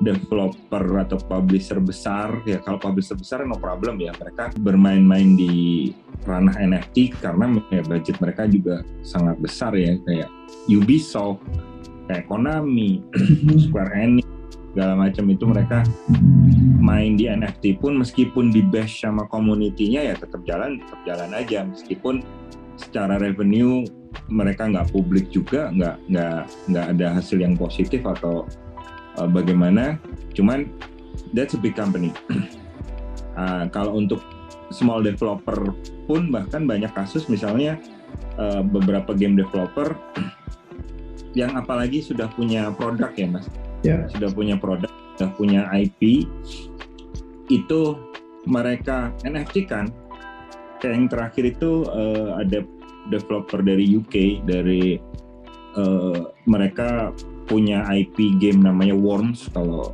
developer 0.00 0.84
atau 1.04 1.20
publisher 1.20 1.76
besar 1.80 2.40
ya 2.48 2.60
kalau 2.64 2.80
publisher 2.80 3.16
besar 3.16 3.44
no 3.44 3.56
problem 3.56 4.00
ya. 4.00 4.12
Mereka 4.16 4.60
bermain-main 4.60 5.36
di 5.36 5.90
ranah 6.24 6.56
NFT 6.56 7.20
karena 7.20 7.48
ya, 7.72 7.82
budget 7.84 8.16
mereka 8.20 8.48
juga 8.48 8.84
sangat 9.00 9.40
besar 9.40 9.72
ya. 9.76 9.96
Kayak 10.04 10.30
Ubisoft 10.68 11.40
kayak 12.10 12.26
Konami 12.26 13.00
Square 13.68 13.94
Enix 13.94 14.26
segala 14.70 14.94
macam 14.94 15.26
itu 15.26 15.44
mereka 15.50 15.82
main 16.78 17.18
di 17.18 17.26
NFT 17.26 17.82
pun 17.82 17.98
meskipun 17.98 18.54
di 18.54 18.62
bash 18.62 19.02
sama 19.02 19.26
community-nya 19.26 20.10
ya 20.10 20.14
tetap 20.14 20.46
jalan 20.46 20.78
tetap 20.78 21.00
jalan 21.08 21.30
aja. 21.34 21.66
Meskipun 21.66 22.22
secara 22.78 23.20
revenue 23.20 23.84
mereka 24.30 24.70
nggak 24.70 24.94
publik 24.94 25.28
juga 25.28 25.68
nggak 25.74 25.96
nggak 26.06 26.40
nggak 26.70 26.86
ada 26.96 27.06
hasil 27.18 27.42
yang 27.42 27.58
positif 27.58 28.00
atau 28.06 28.46
uh, 29.18 29.28
bagaimana. 29.28 29.98
Cuman 30.32 30.70
that's 31.34 31.58
a 31.58 31.60
big 31.60 31.74
company. 31.74 32.14
Ah, 33.38 33.64
kalau 33.70 33.96
untuk 33.96 34.20
small 34.74 35.00
developer 35.00 35.72
pun 36.04 36.28
bahkan 36.28 36.66
banyak 36.66 36.90
kasus 36.92 37.30
misalnya 37.30 37.78
uh, 38.36 38.60
beberapa 38.60 39.16
game 39.16 39.38
developer 39.38 39.96
yang 41.38 41.54
apalagi 41.54 42.02
sudah 42.04 42.26
punya 42.34 42.68
produk 42.74 43.08
ya 43.14 43.26
mas? 43.30 43.46
Ya. 43.80 44.04
sudah 44.12 44.28
punya 44.34 44.60
produk 44.60 44.92
sudah 45.16 45.30
punya 45.40 45.64
IP 45.72 46.28
itu 47.48 47.80
mereka 48.44 49.14
NFT 49.24 49.70
kan 49.70 49.88
kayak 50.80 50.96
yang 50.96 51.08
terakhir 51.12 51.44
itu 51.44 51.84
eh, 51.92 52.28
ada 52.40 52.58
developer 53.10 53.60
dari 53.60 53.84
UK 53.98 54.46
dari 54.46 54.96
eh, 55.76 56.22
mereka 56.46 57.10
punya 57.50 57.82
IP 57.90 58.38
game 58.38 58.62
namanya 58.62 58.94
Worms 58.94 59.50
kalau 59.50 59.90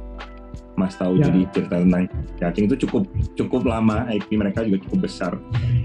Mas 0.77 0.93
tahu 1.01 1.17
Ya. 1.17 1.33
jadi 1.33 1.41
cerita 1.57 1.77
tentang 1.81 2.05
cacing 2.37 2.69
itu 2.69 2.77
cukup 2.85 3.09
cukup 3.33 3.65
lama 3.65 4.05
IP 4.13 4.37
mereka 4.37 4.61
juga 4.61 4.85
cukup 4.85 5.09
besar 5.09 5.33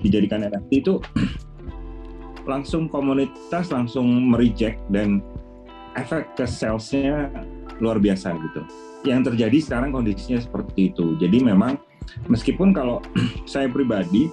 dijadikan 0.04 0.44
NFT 0.44 0.84
itu 0.84 1.00
langsung 2.52 2.92
komunitas 2.92 3.72
langsung 3.72 4.06
mereject 4.36 4.84
dan 4.92 5.24
efek 5.96 6.36
ke 6.36 6.44
salesnya 6.48 7.32
luar 7.82 7.98
biasa 8.00 8.36
gitu. 8.38 8.62
Yang 9.08 9.34
terjadi 9.34 9.58
sekarang 9.64 9.90
kondisinya 9.92 10.40
seperti 10.40 10.94
itu. 10.94 11.18
Jadi 11.18 11.42
memang 11.42 11.82
meskipun 12.30 12.72
kalau 12.72 13.02
saya 13.50 13.68
pribadi 13.68 14.30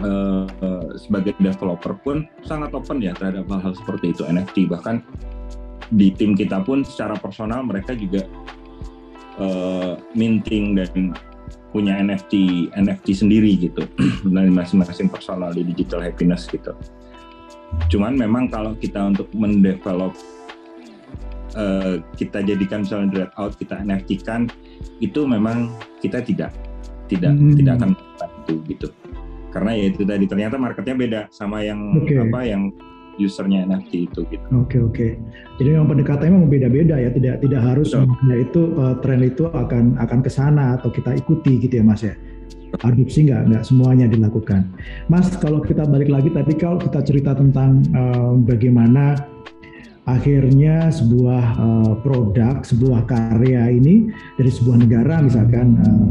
eh, 0.00 0.86
sebagai 0.96 1.36
developer 1.38 1.94
pun 2.00 2.26
sangat 2.44 2.72
open 2.72 3.00
ya 3.04 3.12
terhadap 3.16 3.46
hal-hal 3.48 3.74
seperti 3.76 4.16
itu 4.16 4.22
NFT 4.24 4.68
bahkan 4.70 5.04
di 5.90 6.14
tim 6.14 6.38
kita 6.38 6.62
pun 6.62 6.86
secara 6.86 7.18
personal 7.18 7.66
mereka 7.66 7.92
juga 7.94 8.24
eh, 9.38 9.94
minting 10.14 10.78
dan 10.78 11.14
punya 11.70 11.98
NFT 12.02 12.34
NFT 12.74 13.06
sendiri 13.14 13.54
gitu 13.58 13.86
dari 14.34 14.50
masing-masing 14.50 15.06
personal 15.06 15.54
di 15.54 15.62
digital 15.62 16.02
happiness 16.02 16.50
gitu. 16.50 16.74
Cuman 17.86 18.18
memang 18.18 18.50
kalau 18.50 18.74
kita 18.74 18.98
untuk 18.98 19.30
mendevelop 19.30 20.14
eh, 21.54 22.02
kita 22.18 22.42
jadikan 22.42 22.82
misalnya 22.82 23.08
dread 23.10 23.32
out 23.38 23.54
kita 23.54 23.78
NFT 23.82 24.26
kan 24.26 24.50
itu 24.98 25.22
memang 25.26 25.74
kita 26.02 26.22
tidak 26.22 26.50
tidak 27.10 27.34
Hmm. 27.34 27.54
tidak 27.58 27.74
akan 27.82 27.90
itu 28.46 28.54
gitu 28.70 28.86
karena 29.50 29.70
ya 29.74 29.84
itu 29.90 30.02
tadi 30.06 30.24
ternyata 30.30 30.56
marketnya 30.56 30.94
beda 30.94 31.20
sama 31.34 31.62
yang 31.66 31.94
Oke. 31.98 32.14
apa 32.16 32.40
yang 32.46 32.70
usernya 33.20 33.68
NFT 33.68 34.08
itu 34.08 34.20
gitu 34.32 34.46
Oke 34.56 34.80
oke. 34.80 35.08
Jadi 35.60 35.68
memang 35.76 35.92
pendekatannya 35.92 36.32
memang 36.32 36.48
beda-beda 36.48 36.96
ya. 36.96 37.12
Tidak 37.12 37.44
tidak 37.44 37.60
harus 37.60 37.92
semuanya 37.92 38.36
itu 38.40 38.72
eh, 38.80 38.94
tren 39.04 39.20
itu 39.20 39.44
akan 39.44 40.00
akan 40.00 40.18
ke 40.24 40.30
sana 40.32 40.80
atau 40.80 40.88
kita 40.88 41.12
ikuti 41.20 41.60
gitu 41.60 41.82
ya 41.82 41.84
Mas 41.84 42.00
ya. 42.00 42.16
Adopsi 42.80 43.28
nggak 43.28 43.50
nggak 43.50 43.64
semuanya 43.66 44.06
dilakukan. 44.08 44.72
Mas 45.12 45.28
kalau 45.36 45.60
kita 45.60 45.84
balik 45.84 46.08
lagi 46.08 46.32
tadi 46.32 46.54
kalau 46.56 46.80
kita 46.80 47.04
cerita 47.04 47.36
tentang 47.36 47.84
eh, 47.92 48.32
bagaimana 48.48 49.20
akhirnya 50.08 50.88
sebuah 50.88 51.44
eh, 51.60 51.92
produk, 52.00 52.64
sebuah 52.64 53.04
karya 53.04 53.68
ini 53.74 54.08
dari 54.40 54.50
sebuah 54.50 54.80
negara 54.80 55.20
misalkan 55.20 55.76
eh, 55.76 56.08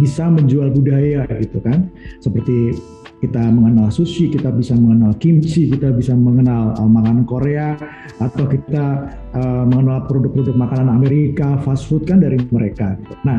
bisa 0.00 0.28
menjual 0.28 0.72
budaya 0.72 1.26
gitu 1.40 1.58
kan. 1.60 1.92
Seperti 2.22 2.76
kita 3.22 3.38
mengenal 3.38 3.86
sushi, 3.94 4.34
kita 4.34 4.50
bisa 4.50 4.74
mengenal 4.74 5.14
kimchi, 5.22 5.70
kita 5.70 5.94
bisa 5.94 6.10
mengenal 6.10 6.74
uh, 6.74 6.90
makanan 6.90 7.22
Korea, 7.22 7.78
atau 8.18 8.50
kita 8.50 9.14
uh, 9.38 9.62
mengenal 9.62 10.10
produk-produk 10.10 10.58
makanan 10.58 10.90
Amerika, 10.90 11.54
fast 11.62 11.86
food 11.86 12.02
kan 12.02 12.18
dari 12.18 12.42
mereka. 12.50 12.98
Gitu. 12.98 13.14
Nah, 13.22 13.38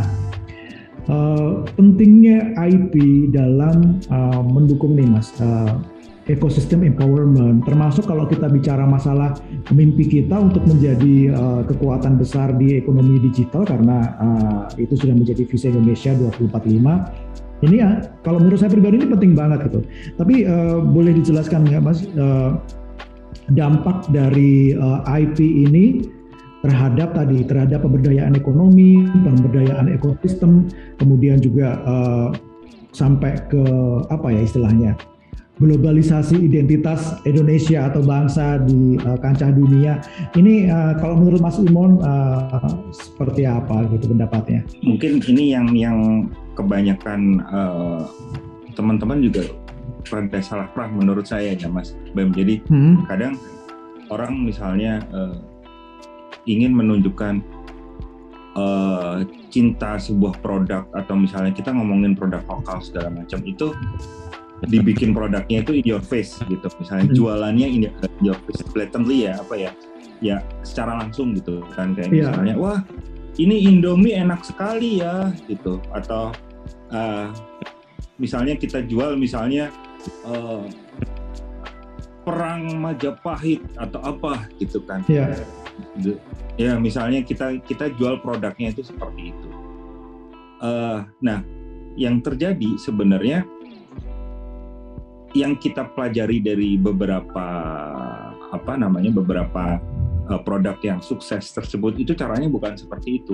uh, 1.12 1.68
pentingnya 1.76 2.56
IP 2.64 3.28
dalam 3.36 4.00
uh, 4.08 4.40
mendukung 4.40 4.96
nih 4.96 5.08
mas 5.08 5.36
uh, 5.44 5.84
ekosistem 6.32 6.88
empowerment 6.88 7.68
termasuk 7.68 8.08
kalau 8.08 8.24
kita 8.24 8.48
bicara 8.48 8.88
masalah 8.88 9.36
mimpi 9.76 10.08
kita 10.08 10.40
untuk 10.40 10.64
menjadi 10.64 11.36
uh, 11.36 11.62
kekuatan 11.68 12.16
besar 12.16 12.56
di 12.56 12.80
ekonomi 12.80 13.20
digital 13.20 13.68
karena 13.68 14.16
uh, 14.24 14.62
itu 14.80 14.96
sudah 14.96 15.16
menjadi 15.16 15.44
visi 15.44 15.68
Indonesia 15.68 16.16
2045 16.16 17.68
ini 17.68 17.76
ya 17.80 18.04
kalau 18.24 18.40
menurut 18.40 18.60
saya 18.60 18.72
pribadi 18.72 19.00
ini 19.00 19.08
penting 19.08 19.32
banget 19.36 19.72
gitu. 19.72 19.80
Tapi 20.20 20.44
uh, 20.44 20.84
boleh 20.84 21.16
dijelaskan 21.16 21.64
nggak 21.64 21.84
mas 21.84 22.04
uh, 22.20 22.60
dampak 23.56 24.08
dari 24.12 24.76
uh, 24.76 25.04
IP 25.08 25.40
ini 25.40 26.04
terhadap 26.64 27.12
tadi 27.12 27.44
terhadap 27.44 27.84
pemberdayaan 27.84 28.40
ekonomi, 28.40 29.04
pemberdayaan 29.28 29.92
ekosistem, 29.92 30.72
kemudian 30.96 31.40
juga 31.44 31.80
uh, 31.84 32.32
sampai 32.96 33.36
ke 33.52 33.64
apa 34.08 34.28
ya 34.32 34.42
istilahnya 34.48 34.96
globalisasi 35.62 36.50
identitas 36.50 37.22
Indonesia 37.30 37.86
atau 37.86 38.02
bangsa 38.02 38.58
di 38.66 38.98
uh, 39.06 39.18
kancah 39.22 39.54
dunia. 39.54 40.02
Ini 40.34 40.70
uh, 40.70 40.94
kalau 40.98 41.22
menurut 41.22 41.46
Mas 41.46 41.62
Imon 41.62 42.02
uh, 42.02 42.82
seperti 42.90 43.46
apa 43.46 43.86
gitu 43.94 44.10
pendapatnya? 44.10 44.66
Mungkin 44.82 45.22
ini 45.30 45.54
yang 45.54 45.70
yang 45.78 46.30
kebanyakan 46.58 47.42
teman-teman 48.74 49.22
uh, 49.22 49.26
juga 49.30 49.44
rada 50.10 50.40
salah 50.42 50.68
paham 50.74 51.06
menurut 51.06 51.30
saya 51.30 51.54
ya 51.54 51.70
Mas 51.70 51.94
Bam. 52.18 52.34
Jadi 52.34 52.66
hmm. 52.70 53.06
kadang 53.06 53.38
orang 54.10 54.42
misalnya 54.42 55.06
uh, 55.14 55.38
ingin 56.50 56.74
menunjukkan 56.74 57.40
uh, 58.58 59.22
cinta 59.54 60.02
sebuah 60.02 60.34
produk 60.42 60.84
atau 60.98 61.16
misalnya 61.16 61.54
kita 61.54 61.72
ngomongin 61.72 62.18
produk 62.18 62.42
lokal 62.50 62.82
segala 62.84 63.14
macam 63.14 63.40
itu 63.46 63.72
dibikin 64.68 65.12
produknya 65.12 65.64
itu 65.64 65.72
in 65.80 65.86
your 65.86 66.04
face 66.04 66.40
gitu. 66.48 66.68
Misalnya 66.80 67.12
hmm. 67.12 67.16
jualannya 67.18 67.68
in 67.68 67.82
your 68.24 68.38
face 68.48 68.64
blatantly 68.72 69.28
ya 69.30 69.40
apa 69.40 69.56
ya 69.56 69.72
ya 70.24 70.38
secara 70.64 71.04
langsung 71.04 71.36
gitu 71.36 71.60
kan 71.76 71.92
kayak 71.98 72.10
yeah. 72.12 72.32
misalnya 72.32 72.54
wah 72.56 72.80
ini 73.36 73.66
Indomie 73.68 74.16
enak 74.16 74.46
sekali 74.46 75.04
ya 75.04 75.34
gitu. 75.50 75.82
Atau 75.92 76.32
uh, 76.94 77.28
misalnya 78.22 78.56
kita 78.56 78.86
jual 78.86 79.20
misalnya 79.20 79.74
uh, 80.28 80.64
perang 82.24 82.80
Majapahit 82.80 83.60
atau 83.76 84.00
apa 84.00 84.48
gitu 84.62 84.80
kan. 84.88 85.04
Yeah 85.12 85.36
ya 86.58 86.78
misalnya 86.78 87.26
kita 87.26 87.58
kita 87.66 87.94
jual 87.98 88.22
produknya 88.22 88.74
itu 88.74 88.86
seperti 88.86 89.34
itu. 89.34 89.48
Uh, 90.64 91.04
nah 91.20 91.44
yang 91.98 92.22
terjadi 92.22 92.78
sebenarnya 92.80 93.46
yang 95.34 95.58
kita 95.58 95.90
pelajari 95.94 96.40
dari 96.40 96.78
beberapa 96.78 97.46
apa 98.54 98.74
namanya 98.78 99.10
beberapa 99.10 99.82
uh, 100.30 100.42
produk 100.46 100.78
yang 100.86 101.00
sukses 101.02 101.50
tersebut 101.54 101.98
itu 101.98 102.14
caranya 102.14 102.46
bukan 102.50 102.78
seperti 102.78 103.22
itu 103.22 103.34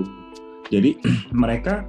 jadi 0.72 0.96
mereka 1.42 1.84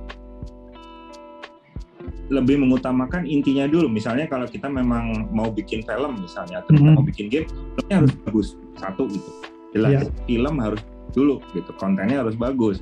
lebih 2.31 2.63
mengutamakan 2.63 3.27
intinya 3.27 3.67
dulu. 3.67 3.91
Misalnya 3.91 4.23
kalau 4.23 4.47
kita 4.47 4.71
memang 4.71 5.27
mau 5.35 5.51
bikin 5.51 5.83
film 5.83 6.15
misalnya 6.15 6.63
atau 6.63 6.71
mm 6.71 6.79
-hmm. 6.79 6.87
kita 6.87 6.95
mau 6.95 7.03
bikin 7.03 7.25
game, 7.27 7.47
filmnya 7.75 7.95
harus 7.99 8.13
bagus 8.23 8.47
satu 8.79 9.03
gitu. 9.11 9.29
Jelas 9.75 9.91
yeah. 9.99 10.23
film 10.23 10.55
harus 10.63 10.79
dulu 11.11 11.43
gitu 11.51 11.71
kontennya 11.75 12.23
harus 12.23 12.35
bagus 12.39 12.79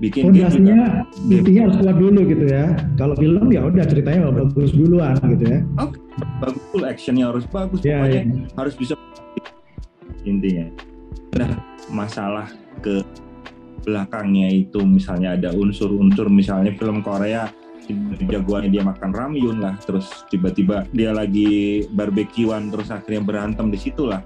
bikin 0.00 0.32
fondasinya 0.32 1.04
intinya 1.28 1.68
harus 1.68 1.76
kuat 1.80 1.96
dulu 2.00 2.20
gitu 2.24 2.44
ya 2.48 2.64
kalau 2.96 3.14
film 3.16 3.46
ya 3.52 3.60
udah 3.68 3.84
ceritanya 3.84 4.32
bagus 4.32 4.72
duluan 4.72 5.16
gitu 5.36 5.44
ya 5.44 5.58
oke 5.76 5.92
okay. 5.92 6.00
Bagus 6.40 6.62
dulu 6.72 6.84
actionnya 6.86 7.24
harus 7.28 7.44
bagus 7.48 7.80
yeah, 7.82 8.00
pokoknya 8.00 8.22
yeah. 8.22 8.52
harus 8.56 8.74
bisa 8.76 8.94
intinya 10.24 10.66
nah 11.36 11.50
masalah 11.88 12.48
ke 12.84 13.02
belakangnya 13.80 14.48
itu 14.52 14.84
misalnya 14.84 15.34
ada 15.40 15.50
unsur-unsur 15.56 16.28
misalnya 16.28 16.76
film 16.76 17.00
Korea 17.00 17.48
jagoannya 18.30 18.70
dia 18.70 18.84
makan 18.86 19.10
ramyun 19.10 19.58
lah 19.58 19.74
terus 19.82 20.06
tiba-tiba 20.30 20.86
dia 20.94 21.10
lagi 21.10 21.82
barbekyuan 21.90 22.70
terus 22.70 22.92
akhirnya 22.92 23.24
berantem 23.24 23.66
di 23.72 23.78
situ 23.80 24.06
lah 24.06 24.22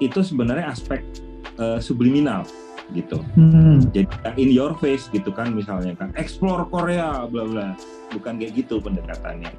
itu 0.00 0.20
sebenarnya 0.24 0.72
aspek 0.72 1.04
uh, 1.60 1.80
subliminal 1.80 2.44
gitu. 2.94 3.18
Hmm. 3.34 3.82
Jadi 3.90 4.06
in 4.38 4.54
your 4.54 4.78
face 4.78 5.10
gitu 5.10 5.34
kan 5.34 5.50
misalnya 5.50 5.98
kan 5.98 6.14
explore 6.14 6.68
Korea 6.70 7.26
bla 7.26 7.42
bla. 7.48 7.68
Bukan 8.14 8.38
kayak 8.38 8.54
gitu 8.54 8.78
pendekatannya. 8.78 9.50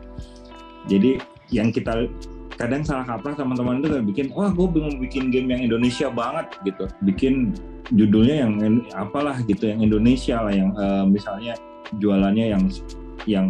Jadi 0.88 1.21
yang 1.54 1.71
kita 1.71 2.08
kadang 2.58 2.82
salah 2.82 3.06
kaprah 3.06 3.38
teman-teman 3.38 3.80
itu 3.84 3.88
kayak 3.93 4.06
bikin 4.10 4.28
wah 4.34 4.50
gue 4.50 4.67
bingung 4.67 4.97
bikin 4.97 5.30
game 5.30 5.54
yang 5.54 5.62
Indonesia 5.62 6.10
banget 6.10 6.50
gitu 6.65 6.89
bikin 7.06 7.54
judulnya 7.93 8.50
yang 8.50 8.82
apalah 8.97 9.38
gitu 9.45 9.69
yang 9.69 9.86
Indonesia 9.86 10.41
lah 10.41 10.50
yang 10.50 10.73
uh, 10.73 11.06
misalnya 11.06 11.54
jualannya 12.02 12.58
yang 12.58 12.63
yang 13.30 13.47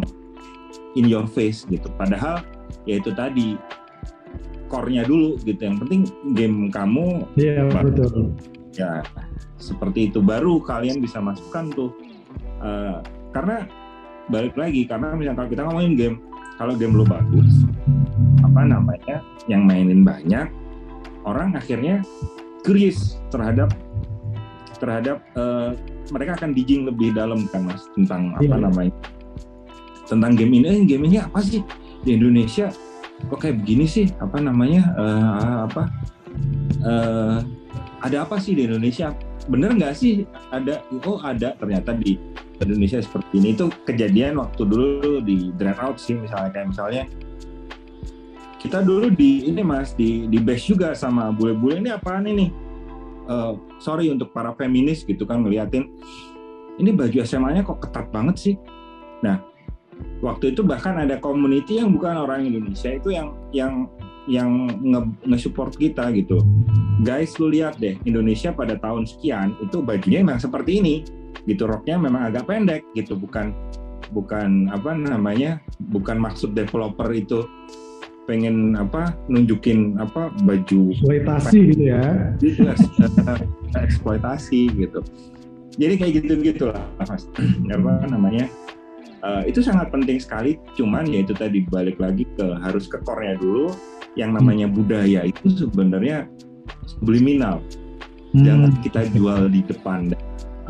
in 0.92 1.08
your 1.08 1.24
face 1.24 1.64
gitu 1.72 1.88
padahal 1.96 2.44
ya 2.84 3.00
itu 3.00 3.10
tadi 3.16 3.56
core-nya 4.68 5.02
dulu 5.08 5.40
gitu. 5.42 5.58
Yang 5.58 5.76
penting 5.82 6.00
game 6.36 6.56
kamu 6.68 7.24
Iya, 7.34 7.66
yeah, 7.66 7.82
betul. 7.82 8.36
Ya, 8.76 9.02
seperti 9.58 10.12
itu 10.12 10.20
baru 10.22 10.60
kalian 10.62 11.00
bisa 11.02 11.18
masukkan 11.18 11.72
tuh. 11.72 11.90
Uh, 12.62 13.00
karena 13.32 13.66
balik 14.28 14.54
lagi 14.54 14.84
karena 14.84 15.16
misalnya 15.16 15.42
kalau 15.42 15.50
kita 15.50 15.62
ngomongin 15.66 15.94
game, 15.96 16.16
kalau 16.58 16.74
game 16.74 16.98
lu 16.98 17.06
bagus, 17.06 17.64
apa 18.42 18.66
namanya, 18.66 19.22
yang 19.46 19.62
mainin 19.62 20.02
banyak, 20.02 20.50
orang 21.22 21.54
akhirnya 21.54 22.02
curious 22.66 23.16
terhadap 23.30 23.70
terhadap 24.82 25.22
uh, 25.38 25.74
mereka 26.10 26.38
akan 26.42 26.50
digging 26.54 26.86
lebih 26.86 27.14
dalam 27.14 27.46
kan 27.50 27.66
mas 27.66 27.86
tentang 27.94 28.34
apa 28.38 28.46
yeah. 28.46 28.58
namanya 28.62 28.94
tentang 30.08 30.38
game 30.38 30.54
ini 30.56 30.66
eh, 30.66 30.82
game 30.88 31.04
ini 31.06 31.16
apa 31.20 31.38
sih? 31.44 31.60
Di 32.02 32.16
Indonesia 32.16 32.72
kok 33.28 33.38
kayak 33.38 33.60
begini 33.62 33.84
sih? 33.84 34.06
Apa 34.18 34.40
namanya 34.40 34.82
uh, 34.96 35.56
apa 35.68 35.82
uh, 36.82 37.38
ada 38.00 38.24
apa 38.24 38.40
sih 38.40 38.56
di 38.56 38.64
Indonesia? 38.64 39.12
Bener 39.50 39.76
nggak 39.76 39.94
sih? 39.94 40.24
Ada 40.54 40.80
oh 41.04 41.20
ada 41.20 41.54
ternyata 41.60 41.92
di 41.92 42.16
Indonesia 42.58 42.98
seperti 42.98 43.38
ini 43.38 43.48
itu 43.54 43.70
kejadian 43.86 44.42
waktu 44.42 44.62
dulu 44.66 45.22
di 45.22 45.54
Dread 45.54 45.78
Out 45.78 46.02
sih 46.02 46.18
misalnya 46.18 46.50
kayak 46.50 46.68
misalnya 46.74 47.02
kita 48.58 48.82
dulu 48.82 49.14
di 49.14 49.46
ini 49.46 49.62
mas 49.62 49.94
di 49.94 50.26
di 50.26 50.38
base 50.42 50.74
juga 50.74 50.90
sama 50.92 51.30
bule-bule 51.30 51.78
ini 51.78 51.94
apaan 51.94 52.26
ini 52.26 52.50
uh, 53.30 53.54
sorry 53.78 54.10
untuk 54.10 54.34
para 54.34 54.50
feminis 54.58 55.06
gitu 55.06 55.22
kan 55.22 55.46
ngeliatin 55.46 55.86
ini 56.78 56.90
baju 56.90 57.18
SMA-nya 57.22 57.62
kok 57.62 57.78
ketat 57.86 58.10
banget 58.10 58.36
sih 58.38 58.54
nah 59.22 59.38
waktu 60.22 60.54
itu 60.54 60.66
bahkan 60.66 60.98
ada 60.98 61.18
community 61.22 61.78
yang 61.78 61.94
bukan 61.94 62.18
orang 62.18 62.46
Indonesia 62.46 62.90
itu 62.90 63.14
yang 63.14 63.34
yang 63.54 63.86
yang 64.28 64.68
nge-support 65.24 65.72
nge 65.74 65.88
kita 65.88 66.12
gitu. 66.12 66.44
Guys, 67.00 67.40
lu 67.40 67.48
lihat 67.48 67.80
deh, 67.80 67.96
Indonesia 68.04 68.52
pada 68.52 68.76
tahun 68.76 69.08
sekian 69.08 69.56
itu 69.64 69.80
bajunya 69.80 70.20
memang 70.20 70.36
seperti 70.36 70.84
ini. 70.84 70.94
Gitu 71.44 71.68
roknya 71.68 72.00
memang 72.00 72.32
agak 72.32 72.48
pendek 72.48 72.82
gitu, 72.96 73.14
bukan 73.14 73.54
bukan 74.10 74.72
apa 74.72 74.96
namanya? 74.96 75.60
bukan 75.92 76.18
maksud 76.18 76.56
developer 76.58 77.08
itu 77.14 77.46
pengen 78.28 78.76
apa 78.76 79.16
nunjukin 79.32 79.96
apa 79.96 80.28
baju 80.44 80.92
eksploitasi 80.92 81.58
gitu 81.72 81.84
ya. 81.88 82.04
Gitu, 82.40 82.60
eksploitasi 83.76 84.60
gitu. 84.74 85.00
Jadi 85.78 85.94
kayak 85.94 86.12
gitu-gitu 86.24 86.74
lah, 86.74 86.82
Mas. 86.98 87.30
apa 87.70 88.10
namanya? 88.10 88.50
uh, 89.22 89.42
itu 89.46 89.62
sangat 89.62 89.90
penting 89.90 90.18
sekali 90.18 90.58
cuman 90.78 91.06
ya 91.08 91.24
itu 91.24 91.34
tadi 91.34 91.64
balik 91.66 91.98
lagi 91.98 92.26
ke 92.38 92.46
harus 92.62 92.86
ke 92.86 92.98
core 93.02 93.34
dulu 93.38 93.74
yang 94.14 94.34
namanya 94.34 94.66
hmm. 94.68 94.74
budaya 94.74 95.20
itu 95.26 95.46
sebenarnya 95.54 96.26
subliminal 96.86 97.62
hmm. 98.34 98.44
jangan 98.44 98.70
kita 98.82 99.00
jual 99.14 99.50
di 99.50 99.60
depan 99.66 100.12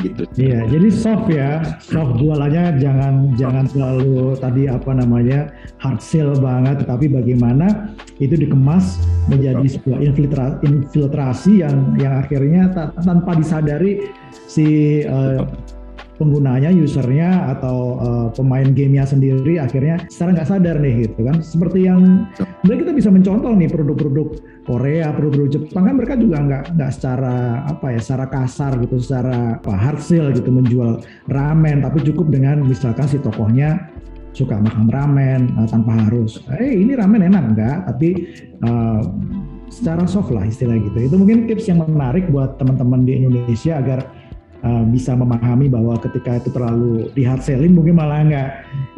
gitu. 0.02 0.22
Iya, 0.38 0.66
jadi 0.70 0.88
soft 0.90 1.26
ya, 1.30 1.62
soft 1.78 2.18
jualannya 2.22 2.78
jangan 2.78 3.34
jangan 3.36 3.64
terlalu 3.70 4.34
tadi 4.38 4.66
apa 4.70 4.90
namanya 4.94 5.50
hard 5.82 6.00
sell 6.02 6.34
banget, 6.38 6.86
tetapi 6.86 7.06
bagaimana 7.10 7.94
itu 8.18 8.34
dikemas 8.34 8.98
menjadi 9.30 9.66
sebuah 9.78 9.98
infiltrasi, 10.02 10.56
infiltrasi 10.66 11.52
yang 11.62 11.76
yang 11.98 12.18
akhirnya 12.22 12.70
tanpa 12.98 13.38
disadari 13.38 14.10
si 14.48 15.02
uh, 15.06 15.44
penggunanya, 16.18 16.74
usernya 16.74 17.54
atau 17.56 17.96
uh, 18.02 18.28
pemain 18.34 18.66
gamenya 18.74 19.06
sendiri 19.06 19.62
akhirnya 19.62 20.02
secara 20.10 20.34
nggak 20.34 20.48
sadar 20.50 20.76
nih 20.82 21.08
gitu 21.08 21.22
kan. 21.24 21.38
Seperti 21.40 21.86
yang 21.86 22.26
sebenarnya 22.36 22.80
kita 22.84 22.92
bisa 22.92 23.08
mencontoh 23.14 23.52
nih 23.54 23.70
produk-produk 23.70 24.28
Korea, 24.66 25.14
produk-produk 25.14 25.50
Jepang 25.54 25.84
kan 25.86 25.94
mereka 25.94 26.14
juga 26.18 26.36
nggak 26.42 26.64
nggak 26.74 26.90
secara 26.92 27.62
apa 27.64 27.86
ya, 27.94 28.00
secara 28.02 28.26
kasar 28.28 28.72
gitu, 28.82 28.96
secara 28.98 29.56
apa, 29.56 29.72
hard 29.72 30.02
sell 30.02 30.28
gitu 30.34 30.50
menjual 30.50 31.00
ramen, 31.30 31.80
tapi 31.80 32.02
cukup 32.02 32.28
dengan 32.34 32.66
misalkan 32.66 33.06
si 33.06 33.16
tokohnya 33.22 33.88
suka 34.36 34.58
makan 34.58 34.90
ramen 34.92 35.54
uh, 35.56 35.66
tanpa 35.70 35.96
harus, 36.06 36.42
eh 36.58 36.82
ini 36.82 36.98
ramen 36.98 37.26
enak 37.26 37.44
enggak, 37.54 37.76
tapi 37.88 38.28
uh, 38.66 39.02
secara 39.68 40.04
soft 40.08 40.32
lah 40.32 40.44
istilah 40.48 40.76
gitu. 40.80 40.98
Itu 41.12 41.16
mungkin 41.20 41.48
tips 41.48 41.68
yang 41.68 41.84
menarik 41.84 42.28
buat 42.32 42.56
teman-teman 42.56 43.04
di 43.04 43.20
Indonesia 43.20 43.80
agar 43.80 44.04
uh, 44.64 44.84
bisa 44.88 45.14
memahami 45.14 45.70
bahwa 45.70 45.98
ketika 46.00 46.38
itu 46.40 46.48
terlalu 46.50 47.10
di 47.14 47.22
hard 47.22 47.42
selling 47.44 47.74
mungkin 47.74 47.98
malah 47.98 48.24
nggak 48.24 48.48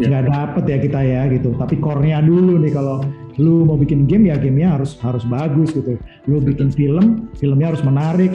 ya. 0.01 0.07
nggak 0.09 0.25
yeah. 0.25 0.33
dapet 0.33 0.65
ya 0.69 0.79
kita 0.81 1.01
ya 1.01 1.23
gitu. 1.33 1.51
Tapi 1.57 1.75
core-nya 1.81 2.23
dulu 2.25 2.61
nih 2.61 2.73
kalau 2.73 3.05
lu 3.41 3.65
mau 3.65 3.77
bikin 3.81 4.05
game 4.05 4.29
ya 4.29 4.37
gamenya 4.37 4.81
harus 4.81 4.97
harus 5.01 5.25
bagus 5.29 5.73
gitu. 5.73 5.97
Lu 6.29 6.41
bikin 6.41 6.73
film, 6.73 7.29
filmnya 7.37 7.73
harus 7.75 7.83
menarik. 7.85 8.33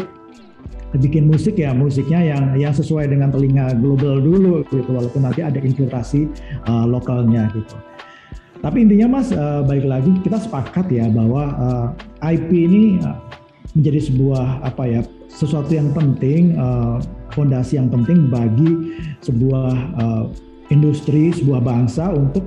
Bikin 0.95 1.27
musik 1.27 1.59
ya 1.59 1.75
musiknya 1.75 2.23
yang 2.23 2.43
yang 2.55 2.71
sesuai 2.71 3.11
dengan 3.11 3.27
telinga 3.27 3.75
global 3.83 4.15
dulu 4.23 4.63
gitu 4.71 4.87
walaupun 4.95 5.27
nanti 5.27 5.43
ada 5.43 5.59
infiltrasi 5.59 6.31
uh, 6.71 6.87
lokalnya 6.87 7.51
gitu. 7.51 7.75
Tapi 8.63 8.87
intinya 8.87 9.19
Mas 9.19 9.35
uh, 9.35 9.59
balik 9.67 9.83
lagi 9.83 10.15
kita 10.23 10.39
sepakat 10.39 10.87
ya 10.87 11.11
bahwa 11.11 11.43
uh, 11.59 11.87
IP 12.23 12.49
ini 12.55 13.03
uh, 13.03 13.19
menjadi 13.75 14.07
sebuah 14.07 14.63
apa 14.63 14.83
ya 14.87 15.01
sesuatu 15.29 15.71
yang 15.73 15.91
penting, 15.91 16.55
uh, 16.55 17.01
fondasi 17.33 17.77
yang 17.77 17.91
penting 17.91 18.31
bagi 18.31 18.95
sebuah 19.21 19.71
uh, 19.99 20.23
industri, 20.71 21.33
sebuah 21.35 21.61
bangsa 21.61 22.09
untuk 22.13 22.43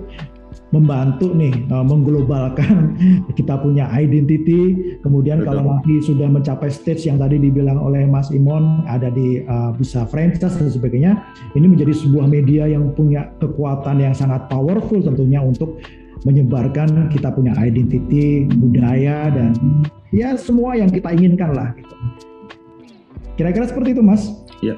membantu 0.69 1.33
nih 1.33 1.65
uh, 1.73 1.81
menglobalkan 1.81 2.93
kita 3.39 3.57
punya 3.57 3.89
identity 3.97 4.97
kemudian 5.01 5.41
Betul. 5.41 5.49
kalau 5.49 5.63
nanti 5.73 5.95
sudah 6.05 6.29
mencapai 6.29 6.69
stage 6.69 7.09
yang 7.09 7.17
tadi 7.17 7.41
dibilang 7.41 7.81
oleh 7.81 8.05
Mas 8.05 8.29
Imon 8.29 8.85
ada 8.85 9.09
di 9.09 9.41
uh, 9.49 9.73
bisa 9.73 10.05
franchise 10.05 10.61
dan 10.61 10.69
sebagainya 10.69 11.25
ini 11.57 11.73
menjadi 11.73 11.97
sebuah 11.97 12.29
media 12.29 12.69
yang 12.69 12.93
punya 12.93 13.33
kekuatan 13.41 14.05
yang 14.05 14.13
sangat 14.13 14.45
powerful 14.53 15.01
tentunya 15.01 15.41
untuk 15.41 15.81
menyebarkan 16.27 17.09
kita 17.15 17.31
punya 17.33 17.55
identity 17.57 18.45
budaya 18.59 19.31
dan 19.31 19.55
ya 20.11 20.35
semua 20.35 20.75
yang 20.75 20.91
kita 20.91 21.15
inginkan 21.15 21.55
lah 21.55 21.73
gitu. 21.79 21.95
Kira-kira 23.39 23.71
seperti 23.71 23.95
itu, 23.95 24.03
Mas? 24.03 24.35
Iya. 24.59 24.75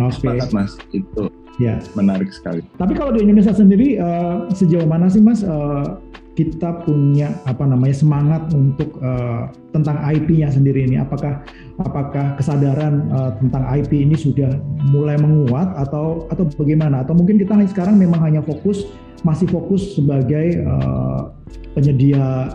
Oke. 0.00 0.24
Okay. 0.24 0.40
Mas. 0.56 0.80
Itu 0.96 1.28
ya. 1.60 1.76
menarik 1.92 2.32
sekali. 2.32 2.64
Tapi 2.80 2.96
kalau 2.96 3.12
di 3.12 3.20
Indonesia 3.20 3.52
sendiri 3.52 4.00
uh, 4.00 4.48
sejauh 4.56 4.88
mana 4.88 5.12
sih, 5.12 5.20
Mas? 5.20 5.44
Uh, 5.44 6.00
kita 6.38 6.86
punya 6.86 7.34
apa 7.50 7.66
namanya 7.66 7.98
semangat 7.98 8.46
untuk 8.54 8.94
uh, 9.02 9.50
tentang 9.74 9.98
IP-nya 10.06 10.46
sendiri 10.46 10.86
ini 10.86 11.02
apakah 11.02 11.42
apakah 11.82 12.38
kesadaran 12.38 13.10
uh, 13.10 13.34
tentang 13.42 13.66
IP 13.74 14.06
ini 14.06 14.14
sudah 14.14 14.46
mulai 14.94 15.18
menguat 15.18 15.74
atau 15.74 16.30
atau 16.30 16.46
bagaimana 16.54 17.02
atau 17.02 17.18
mungkin 17.18 17.42
kita 17.42 17.58
sekarang 17.74 17.98
memang 17.98 18.22
hanya 18.22 18.38
fokus 18.38 18.86
masih 19.26 19.50
fokus 19.50 19.98
sebagai 19.98 20.62
uh, 20.62 21.34
penyedia 21.74 22.54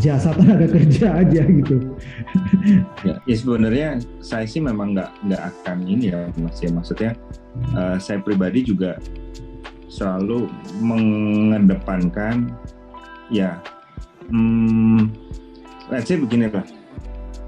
jasa 0.00 0.32
tenaga 0.32 0.68
kerja 0.72 1.20
aja 1.20 1.42
gitu. 1.44 1.76
ya, 3.04 3.20
ya 3.28 3.36
sebenarnya 3.36 3.88
saya 4.24 4.48
sih 4.48 4.64
memang 4.64 4.96
nggak 4.96 5.10
nggak 5.28 5.42
akan 5.52 5.78
ini 5.84 6.14
ya 6.14 6.28
mas 6.40 6.58
ya. 6.64 6.70
Maksudnya 6.72 7.10
uh, 7.76 7.96
saya 8.00 8.22
pribadi 8.24 8.64
juga 8.64 8.96
selalu 9.92 10.48
mengedepankan 10.80 12.48
ya 13.28 13.60
hmm, 14.32 15.12
let's 15.92 16.08
say 16.08 16.16
begini 16.16 16.48
lah. 16.48 16.64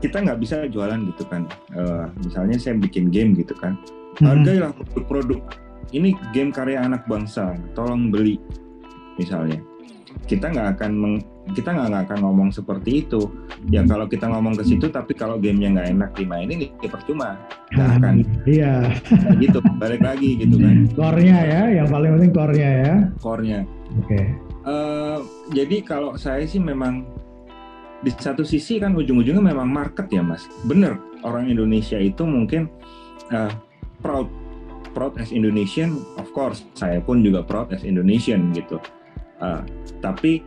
Kita 0.05 0.21
nggak 0.21 0.37
bisa 0.37 0.69
jualan 0.69 1.01
gitu 1.17 1.25
kan. 1.25 1.49
Uh, 1.73 2.13
misalnya 2.21 2.61
saya 2.61 2.77
bikin 2.77 3.09
game 3.09 3.33
gitu 3.33 3.57
kan. 3.57 3.81
Hmm. 4.21 4.31
hargailah 4.31 4.71
produk. 5.11 5.43
Ini 5.91 6.15
game 6.31 6.55
karya 6.55 6.83
anak 6.87 7.07
bangsa 7.11 7.57
tolong 7.75 8.13
beli 8.13 8.39
misalnya. 9.19 9.59
Kita 10.31 10.55
nggak 10.55 10.79
akan 10.79 10.93
meng, 10.95 11.17
kita 11.53 11.77
nggak 11.77 12.09
akan 12.09 12.19
ngomong 12.25 12.49
seperti 12.49 13.05
itu. 13.05 13.29
Ya 13.69 13.85
hmm. 13.85 13.91
kalau 13.93 14.07
kita 14.09 14.25
ngomong 14.33 14.57
ke 14.57 14.65
situ 14.65 14.89
tapi 14.89 15.13
kalau 15.13 15.37
gamenya 15.37 15.77
nggak 15.77 15.89
enak 15.93 16.11
dimainin 16.17 16.73
ya 16.81 16.89
percuma. 16.89 17.37
Nggak 17.77 17.89
hmm, 17.89 17.97
akan. 18.01 18.15
iya. 18.49 18.75
Gitu 19.37 19.59
balik 19.77 20.01
lagi 20.01 20.41
gitu 20.41 20.57
kan. 20.57 20.89
Core-nya 20.97 21.39
ya 21.45 21.63
yang 21.83 21.89
paling 21.93 22.11
penting 22.17 22.33
core-nya 22.33 22.71
ya. 22.81 22.95
Core-nya. 23.21 23.61
Oke. 24.01 24.09
Okay. 24.09 24.25
uh, 24.65 24.73
eh, 24.73 25.19
jadi 25.53 25.77
kalau 25.85 26.17
saya 26.17 26.49
sih 26.49 26.63
memang 26.65 27.05
di 28.01 28.13
satu 28.13 28.45
sisi 28.45 28.81
kan 28.81 28.97
ujung-ujungnya 28.97 29.45
memang 29.45 29.69
market 29.69 30.09
ya 30.09 30.25
mas. 30.25 30.49
Bener 30.65 30.97
orang 31.21 31.53
Indonesia 31.53 32.01
itu 32.01 32.25
mungkin 32.25 32.73
uh, 33.29 33.53
proud. 34.01 34.33
Proud 34.95 35.19
as 35.19 35.35
Indonesian 35.35 35.99
of 36.17 36.31
course. 36.31 36.63
Saya 36.79 37.03
pun 37.03 37.21
juga 37.21 37.43
proud 37.43 37.75
as 37.75 37.83
Indonesian 37.83 38.55
gitu. 38.55 38.79
Uh, 39.43 39.67
tapi 39.99 40.47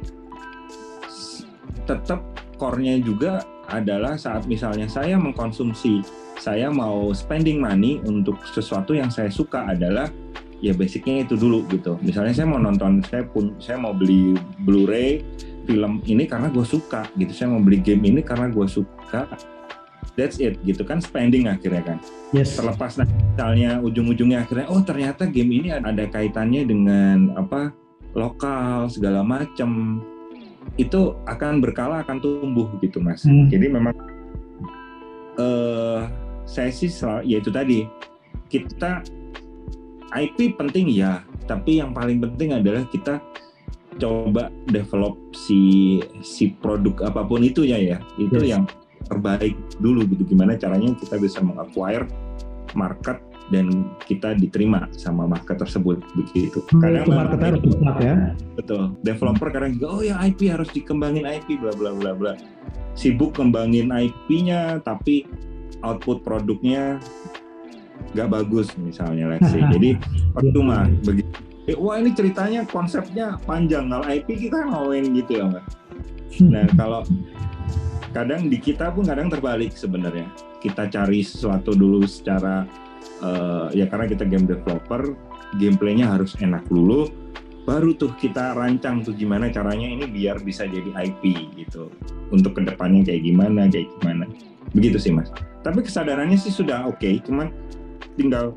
tetap 1.88 2.20
core-nya 2.60 3.00
juga 3.00 3.42
adalah 3.72 4.20
saat 4.20 4.48
misalnya 4.48 4.88
saya 4.88 5.16
mengkonsumsi, 5.16 6.04
saya 6.40 6.68
mau 6.72 7.12
spending 7.16 7.64
money 7.64 8.04
untuk 8.04 8.40
sesuatu 8.48 8.96
yang 8.96 9.08
saya 9.08 9.32
suka 9.32 9.68
adalah 9.68 10.12
ya 10.60 10.74
basicnya 10.74 11.24
itu 11.24 11.38
dulu 11.38 11.64
gitu. 11.72 11.96
Misalnya 12.02 12.34
saya 12.34 12.48
mau 12.50 12.60
nonton, 12.60 13.04
saya 13.06 13.24
pun 13.28 13.56
saya 13.62 13.78
mau 13.78 13.94
beli 13.94 14.36
Blu-ray 14.64 15.22
film 15.68 16.00
ini 16.08 16.26
karena 16.26 16.48
gue 16.50 16.66
suka 16.66 17.06
gitu. 17.20 17.32
Saya 17.36 17.54
mau 17.54 17.62
beli 17.62 17.84
game 17.84 18.04
ini 18.08 18.22
karena 18.24 18.48
gue 18.50 18.68
suka. 18.68 19.28
That's 20.18 20.42
it 20.42 20.58
gitu 20.66 20.82
kan 20.82 20.98
spending 20.98 21.46
akhirnya 21.46 21.94
kan. 21.94 21.98
Yes. 22.34 22.58
Terlepas 22.58 22.98
nah, 22.98 23.06
misalnya 23.06 23.78
ujung-ujungnya 23.86 24.50
akhirnya 24.50 24.66
oh 24.74 24.82
ternyata 24.82 25.30
game 25.30 25.62
ini 25.62 25.70
ada 25.70 26.10
kaitannya 26.10 26.66
dengan 26.66 27.38
apa 27.38 27.70
lokal 28.18 28.90
segala 28.90 29.22
macam 29.22 30.02
itu 30.78 31.18
akan 31.26 31.60
berkala 31.60 32.06
akan 32.06 32.22
tumbuh 32.22 32.70
gitu 32.80 33.02
mas 33.02 33.26
hmm. 33.26 33.50
jadi 33.50 33.68
memang 33.74 33.98
uh, 35.42 36.06
saya 36.48 36.72
sih 36.72 36.88
selalu, 36.88 37.22
ya 37.28 37.38
itu 37.42 37.50
tadi 37.52 37.80
kita 38.48 39.04
IP 40.16 40.56
penting 40.56 40.88
ya 40.94 41.26
tapi 41.50 41.84
yang 41.84 41.92
paling 41.92 42.24
penting 42.24 42.56
adalah 42.56 42.88
kita 42.88 43.20
coba 43.98 44.54
develop 44.70 45.18
si 45.34 45.98
si 46.22 46.54
produk 46.62 47.10
apa 47.10 47.26
pun 47.26 47.42
itu 47.42 47.66
ya 47.66 47.82
ya 47.82 47.98
itu 48.22 48.46
yes. 48.46 48.52
yang 48.56 48.64
terbaik 49.10 49.58
dulu 49.82 50.06
gitu 50.06 50.24
gimana 50.36 50.54
caranya 50.56 50.94
kita 50.96 51.18
bisa 51.18 51.42
mengacquire 51.42 52.06
market 52.78 53.18
dan 53.48 53.96
kita 54.04 54.36
diterima 54.36 54.92
sama 54.92 55.24
market 55.24 55.64
tersebut 55.64 56.04
begitu. 56.16 56.60
Hmm, 56.72 56.84
kadang 56.84 57.08
market 57.08 57.40
harus 57.40 57.62
besar 57.64 57.96
ya. 58.04 58.16
Betul. 58.60 58.84
Developer 59.04 59.48
kadang 59.52 59.72
juga 59.80 59.88
oh 59.88 60.02
ya 60.04 60.16
IP 60.28 60.52
harus 60.52 60.70
dikembangin 60.76 61.24
IP 61.24 61.60
bla 61.64 61.72
bla 61.76 61.92
bla 61.96 62.12
bla. 62.12 62.34
Sibuk 62.98 63.38
kembangin 63.38 63.94
IP-nya 63.94 64.84
tapi 64.84 65.24
output 65.86 66.26
produknya 66.26 67.00
nggak 68.14 68.30
bagus 68.30 68.76
misalnya 68.76 69.32
let's 69.32 69.48
say. 69.48 69.64
Jadi 69.74 69.96
percuma 70.36 70.90
begitu. 71.04 71.32
Eh, 71.68 71.76
wah 71.76 72.00
ini 72.00 72.16
ceritanya 72.16 72.64
konsepnya 72.64 73.36
panjang 73.44 73.92
kalau 73.92 74.08
IP 74.08 74.48
kita 74.48 74.64
ngomongin 74.72 75.12
gitu 75.20 75.32
ya 75.40 75.44
mbak. 75.52 75.66
Nah 76.48 76.68
kalau 76.76 77.02
kadang 78.16 78.48
di 78.48 78.58
kita 78.60 78.92
pun 78.92 79.08
kadang 79.08 79.32
terbalik 79.32 79.76
sebenarnya. 79.76 80.28
Kita 80.58 80.90
cari 80.90 81.22
sesuatu 81.22 81.76
dulu 81.78 82.02
secara 82.10 82.66
uh, 83.24 83.68
ya 83.74 83.88
karena 83.90 84.06
kita 84.10 84.24
game 84.28 84.46
developer 84.46 85.16
gameplaynya 85.58 86.12
harus 86.12 86.36
enak 86.44 86.64
dulu 86.68 87.08
baru 87.68 87.92
tuh 88.00 88.16
kita 88.16 88.56
rancang 88.56 89.04
tuh 89.04 89.12
gimana 89.12 89.52
caranya 89.52 89.92
ini 89.92 90.08
biar 90.08 90.40
bisa 90.40 90.64
jadi 90.64 90.88
IP 90.88 91.52
gitu. 91.60 91.92
Untuk 92.32 92.56
ke 92.56 92.64
depannya 92.64 93.04
kayak 93.04 93.28
gimana 93.28 93.68
kayak 93.68 93.92
gimana. 94.00 94.24
Begitu 94.72 94.96
sih 94.96 95.12
mas. 95.12 95.28
Tapi 95.68 95.84
kesadarannya 95.84 96.40
sih 96.40 96.48
sudah 96.48 96.88
oke 96.88 96.96
okay, 97.04 97.20
cuman 97.20 97.52
tinggal 98.16 98.56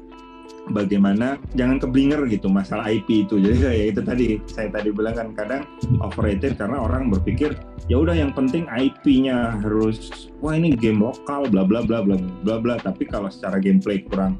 bagaimana 0.70 1.42
jangan 1.58 1.82
keblinger 1.82 2.22
gitu 2.30 2.46
masalah 2.46 2.86
IP 2.86 3.26
itu. 3.26 3.42
Jadi 3.42 3.58
ya 3.82 3.84
itu 3.90 4.00
tadi 4.06 4.38
saya 4.46 4.70
tadi 4.70 4.94
bilang 4.94 5.18
kan 5.18 5.28
kadang 5.34 5.62
overrated 6.06 6.54
karena 6.54 6.78
orang 6.78 7.10
berpikir 7.10 7.58
ya 7.90 7.98
udah 7.98 8.14
yang 8.14 8.30
penting 8.30 8.70
IP-nya 8.70 9.58
harus 9.58 10.30
wah 10.38 10.54
ini 10.54 10.78
game 10.78 11.02
lokal 11.02 11.50
bla 11.50 11.66
bla 11.66 11.82
bla 11.82 12.06
bla 12.06 12.14
bla 12.16 12.56
bla 12.62 12.74
tapi 12.78 13.02
kalau 13.02 13.26
secara 13.26 13.58
gameplay 13.58 13.98
kurang 14.06 14.38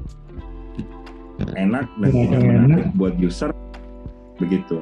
enak 1.59 1.83
dan 1.99 2.11
tidak 2.15 2.39
menarik 2.47 2.87
buat 2.95 3.13
user 3.19 3.51
begitu 4.39 4.79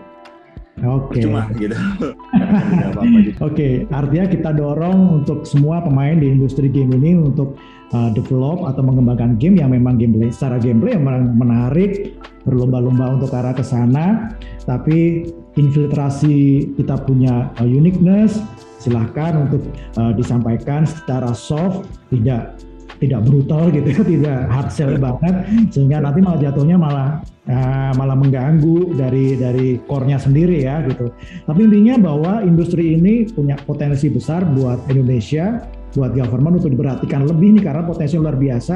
Oke. 0.79 1.19
Cuma 1.19 1.51
gitu. 1.59 1.75
Oke, 3.51 3.83
artinya 3.91 4.25
kita 4.31 4.49
dorong 4.55 5.19
untuk 5.23 5.43
semua 5.43 5.83
pemain 5.83 6.15
di 6.15 6.31
industri 6.31 6.71
game 6.71 6.95
ini 6.95 7.19
untuk 7.19 7.59
uh, 7.91 8.09
develop 8.15 8.63
atau 8.63 8.79
mengembangkan 8.87 9.35
game 9.35 9.59
yang 9.59 9.75
memang 9.75 9.99
gameplay 9.99 10.31
secara 10.31 10.55
gameplay 10.55 10.95
yang 10.95 11.03
menarik, 11.35 12.15
berlomba-lomba 12.49 13.21
untuk 13.21 13.29
arah 13.37 13.53
ke 13.53 13.61
sana, 13.61 14.33
tapi 14.65 15.29
infiltrasi 15.53 16.65
kita 16.73 16.97
punya 17.05 17.53
uh, 17.61 17.69
uniqueness, 17.69 18.41
silahkan 18.81 19.45
untuk 19.45 19.61
uh, 20.01 20.09
disampaikan 20.17 20.89
secara 20.89 21.29
soft, 21.37 21.85
tidak 22.09 22.57
tidak 22.99 23.21
brutal 23.23 23.69
gitu 23.75 23.87
ya, 23.89 24.01
tidak 24.03 24.39
hard 24.51 24.69
sell 24.73 24.93
banget 24.99 25.35
sehingga 25.71 26.03
nanti 26.03 26.19
malah 26.19 26.39
jatuhnya 26.41 26.75
malah 26.75 27.07
uh, 27.47 27.91
malah 27.95 28.17
mengganggu 28.17 28.93
dari 28.99 29.39
dari 29.39 29.79
core-nya 29.87 30.19
sendiri 30.19 30.65
ya 30.67 30.83
gitu. 30.85 31.13
Tapi 31.47 31.59
intinya 31.63 32.11
bahwa 32.11 32.43
industri 32.43 32.97
ini 32.99 33.29
punya 33.31 33.55
potensi 33.63 34.11
besar 34.11 34.43
buat 34.43 34.83
Indonesia, 34.91 35.63
buat 35.95 36.13
government 36.13 36.61
untuk 36.61 36.75
diperhatikan 36.75 37.25
lebih 37.25 37.57
nih 37.57 37.63
karena 37.65 37.83
potensi 37.87 38.19
luar 38.19 38.35
biasa 38.37 38.75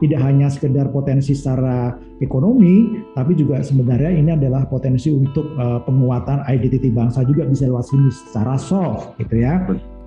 tidak 0.00 0.20
hanya 0.24 0.48
sekedar 0.48 0.88
potensi 0.88 1.36
secara 1.36 1.94
ekonomi, 2.24 3.04
tapi 3.12 3.36
juga 3.36 3.60
sebenarnya 3.60 4.10
ini 4.16 4.30
adalah 4.32 4.64
potensi 4.64 5.12
untuk 5.12 5.52
uh, 5.60 5.84
penguatan 5.84 6.40
identiti 6.48 6.88
bangsa 6.88 7.20
juga 7.28 7.44
bisa 7.44 7.68
lewat 7.68 7.84
sini 7.84 8.08
secara 8.08 8.56
soft 8.56 9.20
gitu 9.20 9.44
ya. 9.44 9.60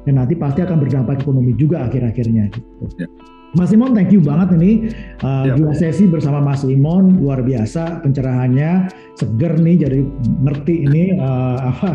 Dan 0.03 0.19
nanti 0.19 0.35
pasti 0.35 0.59
akan 0.65 0.83
berdampak 0.83 1.23
ekonomi 1.23 1.55
juga 1.55 1.85
akhir-akhirnya 1.87 2.51
gitu. 2.51 2.85
Ya. 2.99 3.07
Mas 3.53 3.69
Imon, 3.69 3.93
thank 3.93 4.09
you 4.09 4.17
banget 4.17 4.57
ini. 4.57 4.89
Uh, 5.21 5.45
ya. 5.45 5.53
dua 5.53 5.77
sesi 5.77 6.09
bersama 6.09 6.41
Mas 6.41 6.65
Imon 6.65 7.21
luar 7.21 7.45
biasa 7.45 8.01
pencerahannya. 8.01 8.89
Seger 9.13 9.61
nih 9.61 9.77
jadi 9.85 9.99
ngerti 10.41 10.89
ini 10.89 11.13
uh, 11.21 11.69
apa 11.69 11.89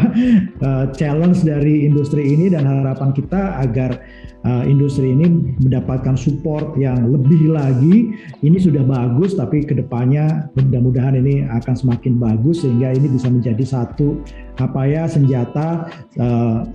uh, 0.62 0.84
challenge 0.98 1.42
dari 1.42 1.82
industri 1.82 2.30
ini 2.30 2.46
dan 2.54 2.62
harapan 2.62 3.10
kita 3.10 3.58
agar 3.58 3.98
uh, 4.46 4.62
industri 4.70 5.10
ini 5.10 5.58
mendapatkan 5.58 6.14
support 6.14 6.78
yang 6.78 7.10
lebih 7.10 7.50
lagi. 7.50 8.14
Ini 8.38 8.58
sudah 8.62 8.86
bagus 8.86 9.34
tapi 9.34 9.66
ke 9.66 9.74
depannya 9.74 10.46
mudah-mudahan 10.54 11.18
ini 11.18 11.42
akan 11.50 11.74
semakin 11.74 12.22
bagus 12.22 12.62
sehingga 12.62 12.94
ini 12.94 13.10
bisa 13.10 13.26
menjadi 13.26 13.66
satu 13.66 14.22
apa 14.62 14.86
ya 14.86 15.10
senjata 15.10 15.90
uh, 16.22 16.70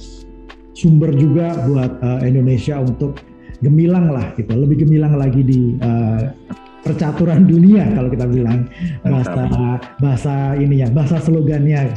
sumber 0.75 1.15
juga 1.15 1.55
buat 1.71 2.03
uh, 2.03 2.19
Indonesia 2.27 2.83
untuk 2.83 3.15
gemilang 3.61 4.09
lah 4.09 4.33
gitu, 4.33 4.53
lebih 4.55 4.87
gemilang 4.87 5.19
lagi 5.19 5.41
di 5.43 5.77
uh, 5.83 6.31
percaturan 6.83 7.47
dunia 7.47 7.87
kalau 7.95 8.11
kita 8.11 8.27
bilang 8.27 8.67
bahasa 9.07 9.41
bahasa 10.03 10.33
ini 10.59 10.83
ya, 10.83 10.87
bahasa 10.91 11.21
slogannya. 11.21 11.81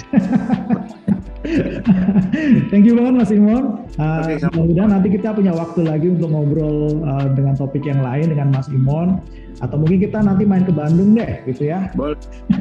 Thank 2.70 2.90
you 2.90 2.98
banget 2.98 3.14
Mas 3.22 3.30
Imon. 3.30 3.86
Uh, 3.96 4.26
okay, 4.26 4.42
mudah-mudahan 4.50 4.90
nanti 4.98 5.08
kita 5.14 5.30
punya 5.32 5.54
waktu 5.54 5.86
lagi 5.86 6.10
untuk 6.10 6.28
ngobrol 6.34 7.00
uh, 7.06 7.26
dengan 7.32 7.54
topik 7.54 7.86
yang 7.86 8.02
lain 8.02 8.34
dengan 8.34 8.50
Mas 8.50 8.66
Imon 8.68 9.22
atau 9.64 9.76
mungkin 9.80 10.04
kita 10.04 10.20
nanti 10.20 10.44
main 10.44 10.68
ke 10.68 10.72
Bandung 10.74 11.16
deh 11.16 11.40
gitu 11.48 11.70
ya. 11.70 11.88
Boleh, 11.96 12.18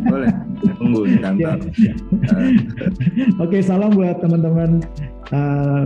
boleh. 0.07 0.29
Tunggu. 0.79 1.01
Ya. 1.35 1.57
Oke, 3.41 3.59
okay, 3.59 3.61
salam 3.65 3.91
buat 3.97 4.21
teman-teman 4.23 4.79
uh, 5.33 5.83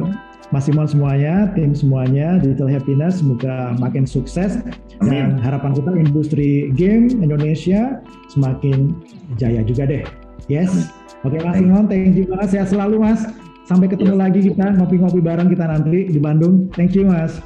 Mas 0.49 0.65
Simon 0.65 0.89
semuanya, 0.89 1.53
tim 1.53 1.77
semuanya, 1.77 2.41
Digital 2.41 2.73
Happiness 2.73 3.21
semoga 3.21 3.77
makin 3.77 4.09
sukses 4.09 4.57
dan 5.05 5.38
harapan 5.38 5.77
kita 5.77 5.91
industri 5.93 6.73
game 6.73 7.09
Indonesia 7.21 8.01
semakin 8.33 8.97
jaya 9.38 9.62
juga 9.62 9.85
deh. 9.85 10.03
Yes. 10.49 10.89
Oke 11.21 11.38
okay, 11.38 11.45
Mas 11.45 11.55
Simon, 11.62 11.85
thank 11.85 12.17
you 12.17 12.25
banget. 12.25 12.49
Sehat 12.57 12.67
selalu 12.73 12.97
Mas. 13.05 13.21
Sampai 13.69 13.85
ketemu 13.85 14.17
yes. 14.17 14.21
lagi 14.25 14.39
kita 14.49 14.65
ngopi-ngopi 14.81 15.21
bareng 15.21 15.49
kita 15.53 15.65
nanti 15.69 16.09
di 16.09 16.17
Bandung. 16.17 16.73
Thank 16.73 16.97
you 16.97 17.05
Mas. 17.05 17.38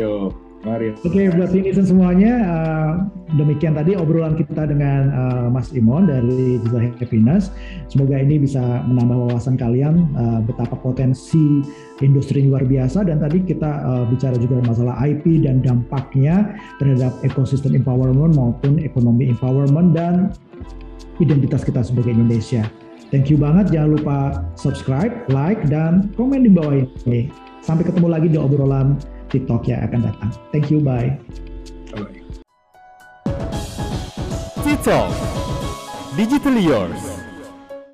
Yo. 0.00 0.32
Mari. 0.60 0.92
Oke, 0.92 1.08
okay, 1.08 1.26
buat 1.32 1.56
netizen 1.56 1.88
semuanya, 1.88 2.32
uh, 2.44 2.92
demikian 3.32 3.72
tadi 3.72 3.96
obrolan 3.96 4.36
kita 4.36 4.68
dengan 4.68 5.08
uh, 5.08 5.46
Mas 5.48 5.72
Imon 5.72 6.04
dari 6.04 6.60
Digital 6.60 6.92
Happiness. 7.00 7.48
Semoga 7.88 8.20
ini 8.20 8.36
bisa 8.44 8.60
menambah 8.84 9.32
wawasan 9.32 9.56
kalian 9.56 10.12
uh, 10.20 10.44
betapa 10.44 10.76
potensi 10.76 11.64
industri 12.04 12.44
luar 12.44 12.68
biasa 12.68 13.08
dan 13.08 13.24
tadi 13.24 13.40
kita 13.40 13.72
uh, 13.88 14.04
bicara 14.12 14.36
juga 14.36 14.60
masalah 14.68 15.00
IP 15.00 15.48
dan 15.48 15.64
dampaknya 15.64 16.52
terhadap 16.76 17.16
ekosistem 17.24 17.72
empowerment 17.80 18.36
maupun 18.36 18.84
ekonomi 18.84 19.32
empowerment 19.32 19.96
dan 19.96 20.28
identitas 21.24 21.64
kita 21.64 21.80
sebagai 21.80 22.12
Indonesia. 22.12 22.68
Thank 23.08 23.32
you 23.32 23.40
banget, 23.40 23.72
jangan 23.72 23.90
lupa 23.96 24.18
subscribe, 24.60 25.24
like, 25.32 25.64
dan 25.72 26.12
komen 26.20 26.44
di 26.44 26.52
bawah 26.52 26.84
ini. 27.08 27.32
Sampai 27.64 27.88
ketemu 27.88 28.06
lagi 28.12 28.28
di 28.28 28.38
obrolan 28.38 29.00
TikTok 29.30 29.62
yang 29.70 29.86
akan 29.86 30.00
datang. 30.10 30.30
Thank 30.50 30.74
you, 30.74 30.82
bye. 30.82 31.14
TikTok, 34.66 35.10
digitally 36.18 36.66
yours. 36.66 37.19